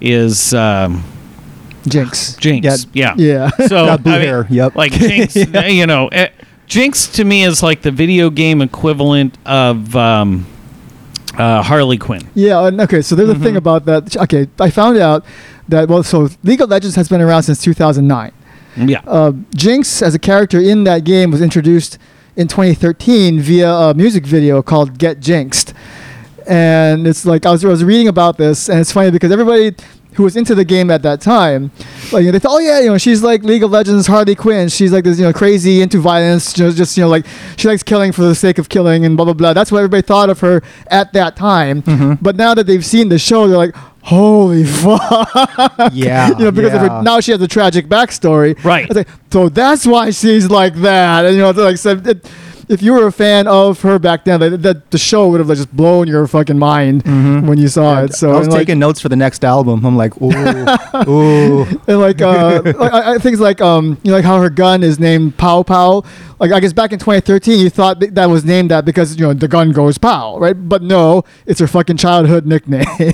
is 0.00 0.52
um, 0.54 1.04
Jinx. 1.86 2.36
Jinx. 2.36 2.86
Yeah. 2.92 3.14
Yeah. 3.16 3.50
Yeah. 3.58 3.66
So 3.68 3.86
Got 3.86 4.02
blue 4.02 4.12
I 4.12 4.18
mean, 4.18 4.26
hair. 4.28 4.46
Yep. 4.50 4.74
Like 4.76 4.92
Jinx, 4.92 5.36
you 5.70 5.86
know, 5.86 6.08
eh, 6.08 6.28
Jinx 6.66 7.06
to 7.08 7.24
me 7.24 7.44
is 7.44 7.62
like 7.62 7.82
the 7.82 7.90
video 7.90 8.28
game 8.30 8.60
equivalent 8.62 9.36
of 9.46 9.94
um, 9.96 10.46
uh, 11.38 11.62
Harley 11.62 11.98
Quinn. 11.98 12.28
Yeah. 12.34 12.58
Okay. 12.60 13.02
So 13.02 13.14
there's 13.14 13.30
a 13.30 13.34
thing 13.38 13.56
about 13.56 13.84
that. 13.86 14.16
Okay, 14.16 14.48
I 14.58 14.70
found 14.70 14.98
out 14.98 15.24
that 15.72 15.88
well, 15.88 16.02
so 16.02 16.28
League 16.42 16.60
of 16.60 16.70
Legends 16.70 16.96
has 16.96 17.08
been 17.08 17.20
around 17.20 17.42
since 17.42 17.62
2009. 17.62 18.32
Yeah. 18.76 19.02
Uh, 19.06 19.32
Jinx 19.54 20.00
as 20.02 20.14
a 20.14 20.18
character 20.18 20.58
in 20.58 20.84
that 20.84 21.04
game 21.04 21.30
was 21.30 21.42
introduced 21.42 21.98
in 22.36 22.48
2013 22.48 23.40
via 23.40 23.70
a 23.70 23.94
music 23.94 24.24
video 24.24 24.62
called 24.62 24.98
"Get 24.98 25.20
Jinxed," 25.20 25.74
and 26.46 27.06
it's 27.06 27.26
like 27.26 27.44
I 27.44 27.50
was 27.50 27.64
I 27.64 27.68
was 27.68 27.84
reading 27.84 28.08
about 28.08 28.38
this, 28.38 28.68
and 28.68 28.80
it's 28.80 28.92
funny 28.92 29.10
because 29.10 29.30
everybody 29.30 29.74
who 30.14 30.22
was 30.22 30.36
into 30.36 30.54
the 30.54 30.64
game 30.64 30.90
at 30.90 31.02
that 31.02 31.20
time, 31.20 31.70
like 32.12 32.20
you 32.20 32.26
know, 32.26 32.32
they 32.32 32.38
thought, 32.38 32.52
oh 32.52 32.58
yeah, 32.58 32.80
you 32.80 32.88
know, 32.88 32.98
she's 32.98 33.22
like 33.22 33.42
League 33.42 33.62
of 33.62 33.70
Legends 33.70 34.06
Harley 34.06 34.34
Quinn. 34.34 34.68
She's 34.68 34.92
like 34.92 35.04
this, 35.04 35.18
you 35.18 35.24
know, 35.24 35.32
crazy 35.32 35.80
into 35.80 35.98
violence, 35.98 36.52
just, 36.52 36.76
just 36.76 36.96
you 36.96 37.02
know, 37.02 37.08
like 37.08 37.26
she 37.56 37.68
likes 37.68 37.82
killing 37.82 38.12
for 38.12 38.22
the 38.22 38.34
sake 38.34 38.58
of 38.58 38.68
killing 38.68 39.04
and 39.04 39.16
blah 39.16 39.24
blah 39.24 39.34
blah. 39.34 39.52
That's 39.52 39.72
what 39.72 39.78
everybody 39.78 40.02
thought 40.02 40.30
of 40.30 40.40
her 40.40 40.62
at 40.88 41.12
that 41.12 41.36
time. 41.36 41.82
Mm-hmm. 41.82 42.14
But 42.22 42.36
now 42.36 42.54
that 42.54 42.66
they've 42.66 42.84
seen 42.84 43.08
the 43.08 43.18
show, 43.18 43.46
they're 43.48 43.56
like, 43.56 43.74
holy 44.02 44.64
fuck, 44.66 45.90
Yeah. 45.92 46.28
you 46.38 46.44
know, 46.44 46.50
because 46.50 46.74
of 46.74 46.82
yeah. 46.82 46.98
her, 46.98 47.02
now 47.02 47.20
she 47.20 47.32
has 47.32 47.40
a 47.40 47.48
tragic 47.48 47.86
backstory. 47.86 48.62
Right. 48.64 48.92
Like, 48.92 49.08
so 49.32 49.48
that's 49.48 49.86
why 49.86 50.10
she's 50.10 50.50
like 50.50 50.74
that. 50.76 51.24
And 51.24 51.36
you 51.36 51.42
know, 51.42 51.50
like 51.50 51.78
so 51.78 51.92
it, 52.04 52.30
if 52.68 52.82
you 52.82 52.92
were 52.92 53.06
a 53.06 53.12
fan 53.12 53.46
of 53.46 53.80
her 53.82 53.98
back 53.98 54.24
then, 54.24 54.40
like, 54.40 54.62
that 54.62 54.90
the 54.90 54.98
show 54.98 55.28
would 55.28 55.40
have 55.40 55.48
like, 55.48 55.58
just 55.58 55.74
blown 55.74 56.08
your 56.08 56.26
fucking 56.26 56.58
mind 56.58 57.04
when 57.04 57.58
you 57.58 57.68
saw 57.68 58.02
it. 58.02 58.14
So 58.14 58.30
I 58.30 58.38
was 58.38 58.46
and, 58.46 58.52
like, 58.52 58.60
taking 58.62 58.78
notes 58.78 59.00
for 59.00 59.08
the 59.08 59.16
next 59.16 59.44
album. 59.44 59.84
I'm 59.84 59.96
like, 59.96 60.20
ooh, 60.20 60.30
ooh. 61.08 61.64
and 61.86 62.00
like 62.00 62.20
uh, 62.20 62.62
like, 62.64 62.76
I, 62.92 63.14
I 63.14 63.18
things 63.18 63.40
like 63.40 63.60
um, 63.60 63.98
you 64.02 64.10
know, 64.10 64.16
like 64.16 64.24
how 64.24 64.40
her 64.40 64.50
gun 64.50 64.82
is 64.82 64.98
named 64.98 65.36
Pow 65.36 65.62
Pow. 65.62 66.04
Like 66.42 66.50
I 66.52 66.58
guess 66.60 66.72
back 66.72 66.92
in 66.92 66.98
2013, 66.98 67.60
you 67.60 67.70
thought 67.70 68.00
th- 68.00 68.12
that 68.14 68.26
was 68.26 68.44
named 68.44 68.72
that 68.72 68.84
because 68.84 69.14
you 69.16 69.24
know 69.24 69.32
the 69.32 69.46
gun 69.46 69.70
goes 69.70 69.96
pow, 69.96 70.38
right? 70.38 70.54
But 70.54 70.82
no, 70.82 71.22
it's 71.46 71.60
her 71.60 71.68
fucking 71.68 71.96
childhood 71.98 72.46
nickname. 72.46 72.84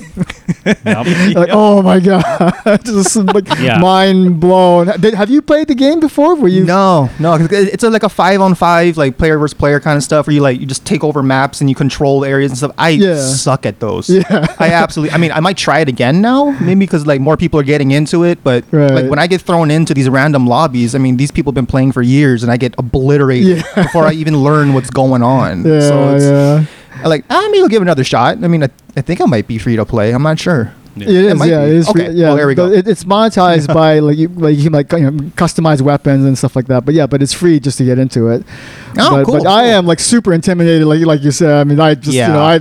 Yep. 0.65 0.85
like 1.35 1.49
oh 1.51 1.81
my 1.81 1.99
god, 1.99 2.53
just 2.85 3.15
like 3.15 3.47
Yeah. 3.59 3.79
mind 3.79 4.39
blown. 4.39 4.87
Did, 4.99 5.13
have 5.13 5.29
you 5.29 5.41
played 5.41 5.67
the 5.67 5.75
game 5.75 5.99
before? 5.99 6.35
Were 6.35 6.47
you? 6.47 6.63
No, 6.65 7.09
no? 7.19 7.37
it's 7.39 7.83
a, 7.83 7.89
like 7.89 8.03
a 8.03 8.09
five 8.09 8.41
on 8.41 8.55
five, 8.55 8.97
like 8.97 9.17
player 9.17 9.37
versus 9.37 9.57
player 9.57 9.79
kind 9.79 9.95
of 9.97 10.03
stuff, 10.03 10.27
where 10.27 10.33
you 10.33 10.41
like 10.41 10.59
you 10.59 10.65
just 10.65 10.85
take 10.85 11.03
over 11.03 11.23
maps 11.23 11.61
and 11.61 11.69
you 11.69 11.75
control 11.75 12.25
areas 12.25 12.51
and 12.51 12.57
stuff. 12.57 12.71
I 12.77 12.89
Yeah. 12.89 13.15
suck 13.19 13.65
at 13.65 13.79
those. 13.79 14.09
Yeah. 14.09 14.47
I 14.59 14.71
absolutely. 14.71 15.13
I 15.13 15.17
mean, 15.17 15.31
I 15.31 15.39
might 15.39 15.57
try 15.57 15.79
it 15.79 15.87
again 15.87 16.19
now, 16.21 16.51
maybe 16.59 16.79
because 16.81 17.05
like 17.07 17.21
more 17.21 17.37
people 17.37 17.59
are 17.59 17.63
getting 17.63 17.91
into 17.91 18.23
it. 18.23 18.43
But 18.43 18.65
Right. 18.71 18.91
like 18.91 19.09
when 19.09 19.19
I 19.19 19.27
get 19.27 19.41
thrown 19.41 19.71
into 19.71 19.93
these 19.93 20.09
random 20.09 20.45
lobbies, 20.45 20.93
I 20.93 20.97
mean, 20.97 21.17
these 21.17 21.31
people 21.31 21.51
have 21.51 21.55
been 21.55 21.67
playing 21.67 21.91
for 21.93 22.01
years, 22.01 22.43
and 22.43 22.51
I 22.51 22.57
get 22.57 22.73
obliterated 22.77 23.18
Yeah. 23.19 23.61
before 23.83 24.05
I 24.05 24.13
even 24.13 24.37
learn 24.37 24.73
what's 24.73 24.89
going 24.89 25.23
on. 25.23 25.65
Yeah, 25.65 25.79
so 25.79 26.15
it's, 26.15 26.25
yeah. 26.25 26.65
I 27.03 27.07
like, 27.07 27.25
ah, 27.29 27.47
maybe 27.51 27.61
I'll 27.61 27.67
give 27.69 27.81
another 27.81 28.03
shot. 28.03 28.43
I 28.43 28.47
mean, 28.47 28.63
I, 28.63 28.69
I 28.97 29.01
think 29.01 29.21
I 29.21 29.25
might 29.25 29.47
be 29.47 29.57
free 29.57 29.75
to 29.75 29.85
play. 29.85 30.11
I'm 30.11 30.23
not 30.23 30.39
sure. 30.39 30.73
Yeah. 30.95 31.07
It 31.07 31.15
is, 31.25 31.39
might 31.39 31.49
yeah, 31.49 31.65
be. 31.65 31.71
it 31.71 31.77
is. 31.77 31.89
Okay, 31.89 32.05
free- 32.07 32.15
yeah, 32.15 32.27
well, 32.27 32.35
there 32.35 32.47
we 32.47 32.55
go. 32.55 32.69
It, 32.71 32.87
it's 32.87 33.03
monetized 33.05 33.73
by 33.73 33.99
like 33.99 34.17
you, 34.17 34.27
like 34.29 34.57
you 34.57 34.63
can 34.63 34.73
like 34.73 34.91
you 34.91 35.11
know, 35.11 35.11
customize 35.31 35.81
weapons 35.81 36.25
and 36.25 36.37
stuff 36.37 36.55
like 36.55 36.67
that. 36.67 36.83
But 36.83 36.93
yeah, 36.93 37.07
but 37.07 37.21
it's 37.21 37.31
free 37.33 37.59
just 37.59 37.77
to 37.77 37.85
get 37.85 37.99
into 37.99 38.27
it. 38.29 38.43
Oh, 38.97 39.11
but, 39.11 39.25
cool, 39.25 39.37
But 39.37 39.47
I 39.47 39.65
am 39.67 39.85
like 39.85 39.99
super 39.99 40.33
intimidated, 40.33 40.85
like 40.87 41.05
like 41.05 41.21
you 41.21 41.31
said. 41.31 41.51
I 41.51 41.63
mean, 41.63 41.79
I 41.79 41.95
just 41.95 42.13
you 42.13 42.19
Yeah. 42.19 42.33
know 42.33 42.43
I 42.43 42.59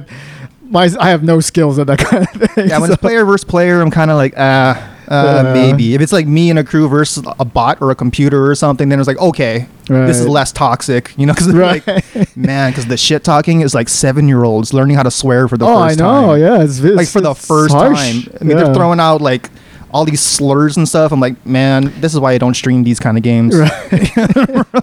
my 0.62 0.88
I 1.00 1.10
have 1.10 1.22
no 1.24 1.40
skills 1.40 1.78
at 1.78 1.86
that 1.88 1.98
kind 2.10 2.26
of 2.26 2.50
thing. 2.52 2.68
Yeah, 2.68 2.78
when 2.78 2.88
so- 2.88 2.92
it's 2.94 3.00
player 3.00 3.24
versus 3.24 3.44
player, 3.44 3.80
I'm 3.80 3.90
kind 3.90 4.10
of 4.10 4.16
like, 4.16 4.34
ah, 4.36 4.40
uh, 4.78 4.94
Yeah. 5.10 5.52
maybe. 5.54 5.94
If 5.94 6.00
it's 6.00 6.12
like 6.12 6.26
me 6.26 6.50
and 6.50 6.58
a 6.58 6.64
crew 6.64 6.88
versus 6.88 7.24
a 7.38 7.44
bot 7.44 7.80
or 7.80 7.90
a 7.90 7.94
computer 7.94 8.50
or 8.50 8.54
something, 8.54 8.88
then 8.88 8.98
it's 9.00 9.08
like, 9.08 9.18
okay, 9.18 9.66
this 9.86 10.18
is 10.20 10.28
less 10.28 10.52
toxic, 10.52 11.14
you 11.16 11.24
know? 11.26 11.32
Because 11.32 11.52
Right. 11.54 11.86
like, 11.86 12.36
man, 12.36 12.70
because 12.70 12.86
the 12.86 12.96
shit 12.96 13.24
talking 13.24 13.62
is 13.62 13.74
like 13.74 13.88
seven 13.88 14.28
year 14.28 14.44
olds 14.44 14.74
learning 14.74 14.96
how 14.96 15.02
to 15.02 15.10
swear 15.10 15.48
for 15.48 15.56
the 15.56 15.64
oh, 15.66 15.78
I 15.78 15.88
first 15.88 15.98
know. 15.98 16.04
time. 16.26 16.40
Yeah, 16.40 16.62
it's, 16.62 16.78
it's 16.78 16.96
like 16.96 17.08
for 17.08 17.20
the 17.20 17.30
it's 17.30 17.46
first 17.46 17.72
harsh. 17.74 17.98
time. 17.98 18.32
I 18.40 18.44
mean, 18.44 18.56
Yeah. 18.56 18.64
they're 18.64 18.74
throwing 18.74 19.00
out 19.00 19.20
like 19.22 19.48
all 19.90 20.04
these 20.04 20.20
slurs 20.20 20.76
and 20.76 20.86
stuff. 20.86 21.10
I'm 21.12 21.20
like, 21.20 21.46
man, 21.46 21.90
this 22.00 22.12
is 22.12 22.20
why 22.20 22.32
I 22.32 22.38
don't 22.38 22.52
stream 22.54 22.84
these 22.84 23.00
kind 23.00 23.16
of 23.16 23.22
games. 23.22 23.56
Right. 23.56 23.70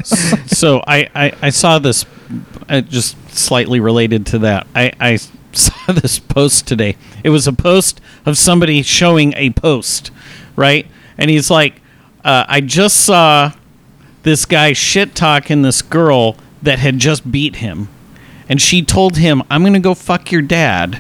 so 0.47 0.81
I, 0.87 1.07
I, 1.13 1.33
I 1.43 1.49
saw 1.51 1.77
this 1.77 2.05
uh, 2.69 2.81
just 2.81 3.15
slightly 3.29 3.79
related 3.79 4.25
to 4.27 4.39
that. 4.39 4.65
I, 4.73 4.91
I 4.99 5.19
saw 5.61 5.91
this 5.93 6.19
post 6.19 6.67
today. 6.67 6.95
It 7.23 7.29
was 7.29 7.47
a 7.47 7.53
post 7.53 8.01
of 8.25 8.37
somebody 8.37 8.81
showing 8.81 9.33
a 9.35 9.51
post, 9.51 10.11
right? 10.55 10.87
And 11.17 11.29
he's 11.29 11.49
like, 11.49 11.81
uh, 12.23 12.45
I 12.47 12.61
just 12.61 13.01
saw 13.01 13.53
this 14.23 14.45
guy 14.45 14.73
shit 14.73 15.15
talking 15.15 15.61
this 15.61 15.81
girl 15.81 16.35
that 16.61 16.79
had 16.79 16.99
just 16.99 17.31
beat 17.31 17.57
him. 17.57 17.87
And 18.49 18.61
she 18.61 18.83
told 18.83 19.17
him, 19.17 19.43
I'm 19.49 19.61
going 19.61 19.73
to 19.73 19.79
go 19.79 19.93
fuck 19.93 20.31
your 20.31 20.41
dad 20.41 20.99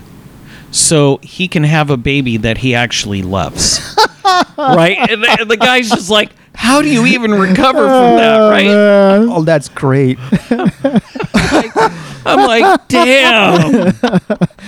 so 0.71 1.19
he 1.23 1.47
can 1.47 1.63
have 1.63 1.89
a 1.89 1.97
baby 1.97 2.37
that 2.37 2.59
he 2.59 2.75
actually 2.75 3.21
loves. 3.21 3.97
right? 4.57 4.97
And 5.09 5.23
the, 5.23 5.37
and 5.39 5.49
the 5.51 5.57
guy's 5.57 5.89
just 5.89 6.09
like, 6.09 6.31
how 6.53 6.81
do 6.81 6.87
you 6.89 7.05
even 7.05 7.33
recover 7.33 7.79
from 7.79 8.17
that, 8.17 8.41
Oh, 8.41 8.49
right? 8.49 8.67
Oh, 9.37 9.43
that's 9.43 9.69
great. 9.69 10.17
I'm 12.25 12.47
like, 12.47 12.87
damn. 12.87 13.93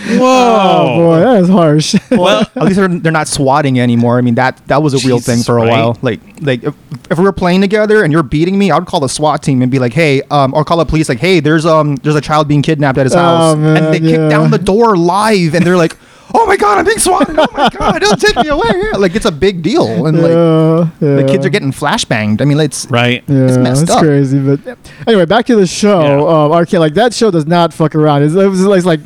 Oh 0.10 0.20
Whoa. 0.20 0.96
boy, 0.98 1.20
that 1.20 1.42
is 1.44 1.50
harsh. 1.50 1.96
Well, 2.12 2.42
At 2.56 2.64
least 2.64 2.76
they're, 2.78 2.88
they're 2.88 3.12
not 3.12 3.28
swatting 3.28 3.80
anymore. 3.80 4.18
I 4.18 4.22
mean 4.22 4.36
that 4.36 4.66
that 4.68 4.82
was 4.82 4.94
a 4.94 5.06
real 5.08 5.20
thing 5.20 5.42
for 5.44 5.58
a 5.58 5.62
right? 5.64 5.70
while. 5.72 5.98
Like 6.02 6.20
like 6.42 6.64
if, 6.64 6.76
if 7.10 7.18
we 7.18 7.24
were 7.24 7.34
playing 7.34 7.62
together 7.62 8.04
and 8.04 8.14
you're 8.14 8.24
beating 8.24 8.58
me, 8.58 8.72
I 8.72 8.78
would 8.78 8.88
call 8.88 9.00
the 9.00 9.10
SWAT 9.10 9.44
team 9.44 9.62
and 9.62 9.72
be 9.72 9.80
like, 9.80 9.94
hey, 9.94 10.22
um, 10.32 10.54
or 10.54 10.64
call 10.64 10.78
the 10.78 10.86
police 10.86 11.10
like, 11.10 11.20
hey, 11.20 11.40
there's 11.40 11.66
um 11.66 11.96
there's 11.98 12.16
a 12.16 12.22
child 12.22 12.48
being 12.48 12.62
kidnapped 12.62 12.98
at 12.98 13.06
his 13.06 13.16
Oh, 13.16 13.20
house, 13.20 13.58
man, 13.58 13.78
and 13.78 13.94
they 13.94 14.00
yeah. 14.10 14.18
kick 14.18 14.30
down 14.30 14.52
the 14.52 14.60
door 14.60 14.96
live, 14.96 15.54
and 15.56 15.66
they're 15.66 15.78
like. 15.78 15.98
Oh 16.40 16.46
my 16.46 16.56
god, 16.56 16.78
I'm 16.78 16.86
being 16.86 17.00
swatted! 17.00 17.36
Oh 17.40 17.48
my 17.54 17.68
god, 17.78 18.00
don't 18.00 18.22
take 18.22 18.36
me 18.36 18.48
away! 18.50 18.92
Like 18.98 19.16
it's 19.16 19.26
a 19.26 19.32
big 19.32 19.64
deal, 19.64 20.06
and 20.06 20.18
like 20.22 20.32
yeah, 21.02 21.16
the 21.16 21.26
kids 21.28 21.46
are 21.46 21.50
getting 21.50 21.72
flashbanged. 21.72 22.42
I 22.42 22.46
mean, 22.46 22.60
it's 22.60 22.86
right. 22.92 23.24
Yeah, 23.28 23.48
It's 23.48 23.58
messed 23.58 23.84
it's 23.84 23.92
up. 23.92 24.02
crazy. 24.04 24.40
But 24.40 24.78
anyway, 25.08 25.26
back 25.26 25.48
to 25.48 25.56
the 25.56 25.66
show. 25.66 26.00
Yeah. 26.02 26.46
Um, 26.46 26.52
okay, 26.64 26.78
like 26.78 26.94
that 26.94 27.14
show 27.14 27.32
does 27.32 27.48
not 27.48 27.74
fuck 27.74 27.96
around. 27.96 28.22
It's, 28.24 28.36
it 28.36 28.46
was 28.48 28.64
it's 28.64 28.86
like 28.86 29.00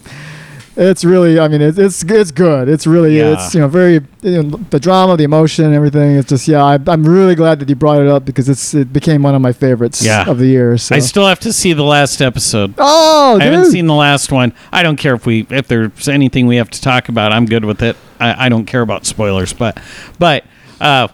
it's 0.82 1.06
really. 1.06 1.40
I 1.40 1.48
mean, 1.48 1.62
it's 1.62 1.78
it's 1.78 2.04
it's 2.04 2.32
good. 2.32 2.68
It's 2.68 2.86
really 2.88 3.18
Yeah. 3.18 3.34
it's 3.34 3.54
you 3.54 3.62
know 3.62 3.68
very 3.68 4.02
you 4.22 4.44
know, 4.44 4.58
the 4.70 4.80
drama, 4.80 5.16
the 5.18 5.24
emotion, 5.24 5.74
everything. 5.74 6.18
It's 6.18 6.30
just 6.30 6.48
yeah. 6.48 6.64
I, 6.64 6.80
I'm 6.88 7.04
really 7.04 7.36
glad 7.36 7.60
that 7.60 7.70
you 7.70 7.76
brought 7.76 8.02
it 8.02 8.08
up 8.08 8.26
because 8.26 8.50
it's 8.50 8.74
it 8.74 8.92
became 8.92 9.24
one 9.24 9.36
of 9.36 9.42
my 9.42 9.54
favorites 9.54 10.04
Yeah. 10.04 10.30
of 10.30 10.40
the 10.40 10.48
year. 10.48 10.78
So. 10.78 10.96
I 10.96 11.00
still 11.00 11.28
have 11.28 11.40
to 11.42 11.54
see 11.54 11.74
the 11.74 11.84
last 11.84 12.22
episode. 12.22 12.74
oh, 12.78 13.38
I 13.40 13.44
haven't 13.46 13.72
seen 13.72 13.88
the 13.88 13.94
last 13.94 14.32
one. 14.32 14.54
I 14.72 14.84
don't 14.84 14.98
care 14.98 15.14
if 15.16 15.26
we 15.26 15.46
if 15.50 15.68
there's 15.68 16.08
anything 16.10 16.48
we 16.48 16.58
have 16.58 16.70
to 16.72 16.82
talk 16.82 17.10
about. 17.10 17.32
I'm 17.32 17.46
good 17.46 17.64
with 17.66 17.82
it. 17.82 17.96
I, 18.20 18.46
I 18.46 18.50
don't 18.50 18.66
care 18.66 18.82
about 18.82 19.06
spoilers, 19.06 19.54
but 19.54 19.80
but 20.20 20.44
uh, 20.80 21.08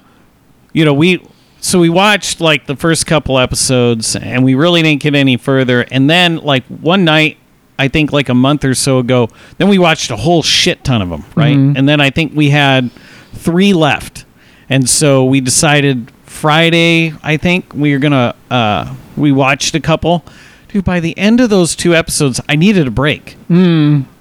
you 0.73 0.85
know 0.85 0.93
we 0.93 1.25
so 1.59 1.79
we 1.79 1.89
watched 1.89 2.39
like 2.39 2.67
the 2.67 2.75
first 2.75 3.05
couple 3.07 3.37
episodes 3.39 4.15
and 4.15 4.45
we 4.45 4.55
really 4.55 4.81
didn't 4.81 5.01
get 5.01 5.15
any 5.15 5.35
further. 5.37 5.81
And 5.91 6.09
then 6.09 6.37
like 6.37 6.63
one 6.65 7.03
night, 7.03 7.37
I 7.79 7.87
think 7.87 8.11
like 8.11 8.29
a 8.29 8.33
month 8.33 8.65
or 8.65 8.73
so 8.75 8.99
ago, 8.99 9.29
then 9.57 9.67
we 9.69 9.77
watched 9.77 10.09
a 10.11 10.15
whole 10.15 10.41
shit 10.43 10.83
ton 10.83 11.01
of 11.01 11.09
them, 11.09 11.23
right? 11.35 11.55
And 11.77 11.87
then 11.87 12.01
I 12.01 12.09
think 12.09 12.33
we 12.35 12.49
had 12.49 12.89
three 13.33 13.73
left, 13.73 14.25
and 14.69 14.89
so 14.89 15.25
we 15.25 15.41
decided 15.41 16.11
Friday. 16.25 17.13
I 17.23 17.37
think 17.37 17.73
we 17.73 17.93
were 17.93 17.99
gonna 17.99 18.35
uh, 18.51 18.95
we 19.15 19.31
watched 19.31 19.75
a 19.75 19.79
couple. 19.79 20.23
Dude, 20.69 20.83
by 20.83 20.99
the 20.99 21.17
end 21.17 21.39
of 21.39 21.49
those 21.49 21.75
two 21.75 21.95
episodes, 21.95 22.41
I 22.49 22.55
needed 22.55 22.87
a 22.87 22.91
break. 22.91 23.37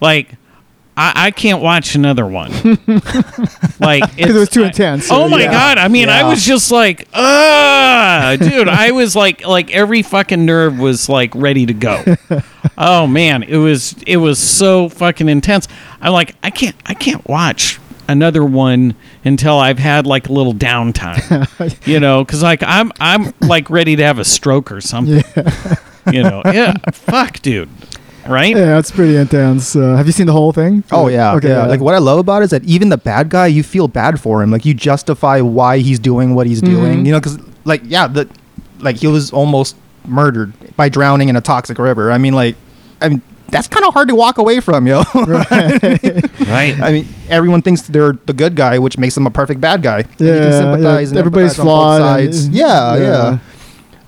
Like, 0.00 0.34
I, 0.98 1.26
I 1.26 1.30
can't 1.30 1.62
watch 1.62 1.94
another 1.94 2.26
one. 2.26 2.50
like, 3.80 4.18
it 4.18 4.32
was 4.32 4.48
too 4.48 4.64
I- 4.64 4.68
intense. 4.68 5.08
Oh 5.10 5.28
my 5.28 5.42
yeah. 5.42 5.50
god! 5.50 5.78
I 5.78 5.88
mean, 5.88 6.08
I 6.08 6.24
was 6.24 6.44
just 6.44 6.70
like, 6.70 7.06
ah, 7.12 8.36
dude. 8.38 8.68
I 8.68 8.92
was 8.92 9.14
like, 9.14 9.46
like 9.46 9.70
every 9.74 10.02
fucking 10.02 10.46
nerve 10.46 10.78
was 10.78 11.08
like 11.08 11.34
ready 11.34 11.66
to 11.66 11.74
go. 11.74 12.02
oh 12.78 13.06
man, 13.06 13.42
it 13.42 13.58
was 13.58 13.94
it 14.06 14.16
was 14.16 14.38
so 14.38 14.88
fucking 14.88 15.28
intense. 15.28 15.68
I'm 16.00 16.12
like, 16.12 16.34
I 16.42 16.50
can't 16.50 16.76
I 16.86 16.94
can't 16.94 17.26
watch 17.28 17.78
another 18.08 18.44
one 18.44 18.94
until 19.24 19.58
I've 19.58 19.78
had 19.78 20.06
like 20.06 20.28
a 20.28 20.32
little 20.32 20.54
downtime. 20.54 21.86
you 21.86 22.00
know, 22.00 22.24
because 22.24 22.42
like 22.42 22.62
I'm 22.62 22.90
I'm 23.00 23.34
like 23.40 23.68
ready 23.68 23.96
to 23.96 24.02
have 24.02 24.18
a 24.18 24.24
stroke 24.24 24.72
or 24.72 24.80
something. 24.80 25.22
You 26.10 26.22
know, 26.22 26.40
yeah. 26.46 26.74
Fuck, 26.92 27.40
dude. 27.40 27.68
Right? 28.38 28.56
Yeah, 28.56 28.78
it's 28.78 28.90
pretty 28.90 29.16
intense. 29.16 29.76
Uh, 29.76 29.96
have 29.96 30.06
you 30.06 30.12
seen 30.12 30.26
the 30.26 30.32
whole 30.32 30.52
thing? 30.52 30.82
Oh 30.92 31.08
yeah, 31.08 31.34
Okay. 31.34 31.48
yeah. 31.48 31.66
Like 31.66 31.80
what 31.80 31.94
I 31.94 31.98
love 31.98 32.18
about 32.18 32.42
it 32.42 32.46
is 32.46 32.50
that 32.50 32.64
even 32.64 32.88
the 32.88 32.98
bad 32.98 33.28
guy, 33.28 33.46
you 33.46 33.62
feel 33.62 33.88
bad 33.88 34.20
for 34.20 34.42
him. 34.42 34.50
Like 34.50 34.64
you 34.64 34.74
justify 34.74 35.40
why 35.40 35.78
he's 35.78 35.98
doing 35.98 36.34
what 36.34 36.46
he's 36.46 36.60
doing. 36.60 37.06
You 37.06 37.12
know, 37.12 37.20
because 37.20 37.38
like 37.64 37.82
yeah, 37.84 38.06
the 38.08 38.28
like 38.80 38.96
he 38.96 39.06
was 39.06 39.30
almost 39.32 39.76
murdered 40.06 40.52
by 40.76 40.88
drowning 40.88 41.28
in 41.28 41.36
a 41.36 41.40
toxic 41.40 41.78
river. 41.78 42.10
I 42.12 42.18
mean, 42.18 42.34
like, 42.34 42.56
I 43.00 43.08
mean 43.08 43.22
that's 43.48 43.68
kind 43.68 43.84
of 43.84 43.94
hard 43.94 44.08
to 44.08 44.14
walk 44.16 44.38
away 44.38 44.58
from, 44.60 44.86
yo. 44.88 45.02
Right. 45.14 46.80
I 46.80 46.90
mean, 46.92 47.08
everyone 47.28 47.62
thinks 47.62 47.82
they're 47.82 48.12
the 48.26 48.32
good 48.32 48.54
guy, 48.56 48.78
which 48.78 48.98
makes 48.98 49.14
them 49.14 49.26
a 49.26 49.30
perfect 49.30 49.60
bad 49.60 49.82
guy. 49.82 50.00
And 50.00 50.20
you 50.20 50.26
Yeah, 50.26 50.40
can 50.40 50.52
sympathize 50.52 51.08
yeah, 51.08 51.08
and 51.10 51.18
everybody's 51.18 51.54
empathize 51.54 51.58
on 51.60 51.64
both 51.64 51.64
flawed 51.64 52.20
and- 52.20 52.34
sides. 52.34 52.48
yeah, 52.48 52.96
yeah. 52.96 53.00
yeah. 53.02 53.38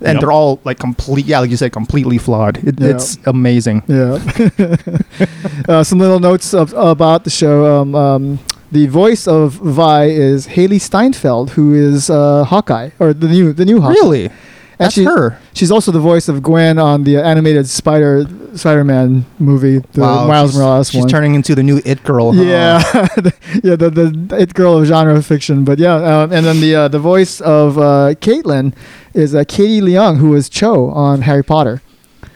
And 0.01 0.15
Yep. 0.15 0.21
they're 0.21 0.33
all 0.33 0.61
like 0.65 0.79
complete. 0.79 1.27
Yeah, 1.27 1.41
like 1.41 1.51
you 1.51 1.57
said, 1.57 1.73
completely 1.73 2.19
flawed. 2.19 2.59
It. 2.67 2.81
It's 2.81 3.19
amazing. 3.27 3.83
Yeah. 3.89 4.19
uh, 5.69 5.83
some 5.85 5.99
little 5.99 6.21
notes 6.21 6.55
of, 6.55 6.73
about 6.75 7.25
the 7.25 7.31
show. 7.31 7.81
Um, 7.81 7.95
um, 7.95 8.39
the 8.71 8.87
voice 8.87 9.27
of 9.27 9.55
Vi 9.55 10.05
is 10.05 10.47
Hailee 10.49 10.81
Steinfeld, 10.81 11.51
who 11.51 11.75
is 11.75 12.11
uh, 12.11 12.45
Hawkeye, 12.45 12.91
or 12.99 13.13
the 13.13 13.27
new 13.29 13.53
the 13.53 13.65
new 13.65 13.81
Hawkeye. 13.81 13.95
Really, 13.95 14.31
that's 14.77 14.95
she- 14.95 15.05
her. 15.05 15.39
She's 15.55 15.73
also 15.73 15.91
the 15.91 15.99
voice 15.99 16.29
of 16.29 16.41
Gwen 16.43 16.79
on 16.79 17.03
the 17.03 17.17
animated 17.17 17.67
Spider 17.69 18.27
Spider-Man 18.55 19.25
movie, 19.41 19.79
the 19.95 20.01
Miles 20.03 20.51
she's, 20.53 20.59
Morales 20.59 20.91
she's 20.91 20.99
one. 21.01 21.09
She's 21.09 21.13
turning 21.13 21.35
into 21.35 21.55
the 21.57 21.63
new 21.65 21.81
It 21.85 22.05
girl. 22.05 22.33
huh? 22.33 22.43
Yeah, 22.43 22.79
yeah, 23.65 23.75
the 23.75 23.91
the 23.91 24.37
it 24.39 24.55
girl 24.55 24.79
of 24.79 24.87
genre 24.87 25.21
fiction, 25.23 25.65
but 25.65 25.79
yeah, 25.81 25.95
um, 26.23 26.31
and 26.33 26.47
then 26.47 26.61
the 26.61 26.75
uh, 26.77 26.89
the 26.89 27.01
voice 27.01 27.41
of 27.41 27.77
uh, 27.79 28.15
Caitlyn 28.21 28.73
is 29.19 29.35
uh, 29.35 29.45
Katie 29.47 29.81
Leung, 29.81 30.19
who 30.19 30.31
was 30.31 30.49
Cho 30.49 30.91
on 30.91 31.23
Harry 31.23 31.43
Potter. 31.45 31.83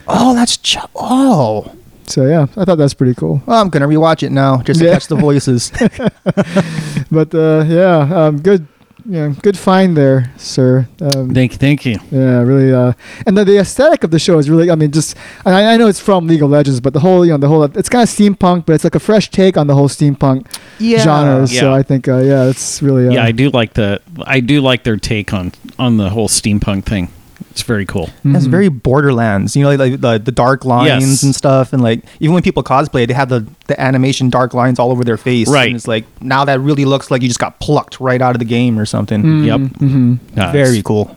Oh, 0.08 0.34
that's 0.34 0.56
Cho. 0.56 0.80
oh. 0.96 1.72
So 2.06 2.26
yeah, 2.26 2.46
I 2.56 2.64
thought 2.64 2.76
that's 2.78 2.94
pretty 2.94 3.14
cool. 3.14 3.40
Well, 3.46 3.60
I'm 3.62 3.70
gonna 3.70 3.86
rewatch 3.88 4.22
it 4.24 4.32
now 4.32 4.60
just 4.62 4.80
to 4.80 4.86
Yeah. 4.86 4.92
catch 4.94 5.06
the 5.06 5.16
voices. 5.16 5.70
But 7.10 7.34
uh, 7.34 7.64
yeah, 7.68 7.98
um, 8.26 8.40
good, 8.40 8.66
yeah, 9.04 9.34
good 9.42 9.58
find 9.58 9.96
there, 9.96 10.32
sir. 10.36 10.88
Um, 11.00 11.34
Thank 11.34 11.52
you, 11.52 11.58
thank 11.58 11.84
you. 11.84 11.96
yeah, 12.10 12.40
really. 12.40 12.72
Uh, 12.72 12.92
and 13.26 13.36
the, 13.36 13.44
the 13.44 13.58
aesthetic 13.58 14.02
of 14.04 14.10
the 14.10 14.18
show 14.18 14.38
is 14.38 14.48
really, 14.48 14.70
I 14.70 14.74
mean, 14.76 14.90
just 14.92 15.14
I, 15.44 15.74
I 15.74 15.76
know 15.76 15.88
it's 15.88 16.00
from 16.00 16.26
League 16.26 16.42
of 16.42 16.50
Legends, 16.50 16.80
but 16.80 16.92
the 16.94 17.00
whole, 17.00 17.24
you 17.24 17.32
know, 17.32 17.38
the 17.38 17.48
whole, 17.48 17.62
it's 17.64 17.88
kind 17.90 18.02
of 18.02 18.08
steampunk, 18.08 18.64
but 18.66 18.72
it's 18.74 18.84
like 18.84 18.94
a 18.94 19.00
fresh 19.00 19.30
take 19.30 19.56
on 19.58 19.66
the 19.66 19.74
whole 19.74 19.88
steampunk 19.88 20.46
genre. 20.82 21.46
So 21.46 21.54
Yeah. 21.70 21.74
I 21.74 21.82
think, 21.82 22.08
uh, 22.08 22.18
yeah, 22.18 22.44
it's 22.44 22.82
really, 22.82 23.08
uh, 23.08 23.12
Yeah, 23.12 23.24
I 23.24 23.32
do 23.32 23.50
like 23.50 23.74
the 23.74 24.00
I 24.26 24.40
do 24.40 24.60
like 24.60 24.84
their 24.84 24.96
take 24.96 25.32
on 25.32 25.52
on 25.78 25.96
the 25.96 26.10
whole 26.10 26.28
steampunk 26.28 26.84
thing. 26.84 27.08
It's 27.50 27.62
very 27.62 27.84
cool. 27.84 28.08
It's 28.24 28.46
very 28.46 28.68
Borderlands, 28.68 29.54
you 29.56 29.62
know, 29.64 29.74
like, 29.74 30.00
the 30.00 30.18
the 30.18 30.32
dark 30.32 30.64
lines 30.64 31.02
Yes. 31.02 31.22
and 31.22 31.34
stuff, 31.34 31.74
and 31.74 31.82
like 31.82 32.00
even 32.18 32.32
when 32.32 32.42
people 32.42 32.62
cosplay, 32.62 33.06
they 33.06 33.12
have 33.12 33.28
the 33.28 33.44
the 33.66 33.78
animation 33.78 34.30
dark 34.30 34.54
lines 34.54 34.78
all 34.78 34.90
over 34.90 35.04
their 35.04 35.18
face. 35.18 35.48
Right. 35.48 35.66
And 35.66 35.76
it's 35.76 35.86
like 35.88 36.04
now 36.22 36.46
that 36.46 36.60
really 36.60 36.86
looks 36.86 37.10
like 37.10 37.20
you 37.20 37.28
just 37.28 37.40
got 37.40 37.58
plucked 37.60 38.00
right 38.00 38.22
out 38.22 38.34
of 38.34 38.38
the 38.38 38.46
game 38.46 38.78
or 38.78 38.86
something. 38.86 39.44
Yep. 39.44 39.60
Mm-hmm. 39.60 40.12
No, 40.34 40.42
it's- 40.48 40.52
Very 40.52 40.82
cool. 40.82 41.16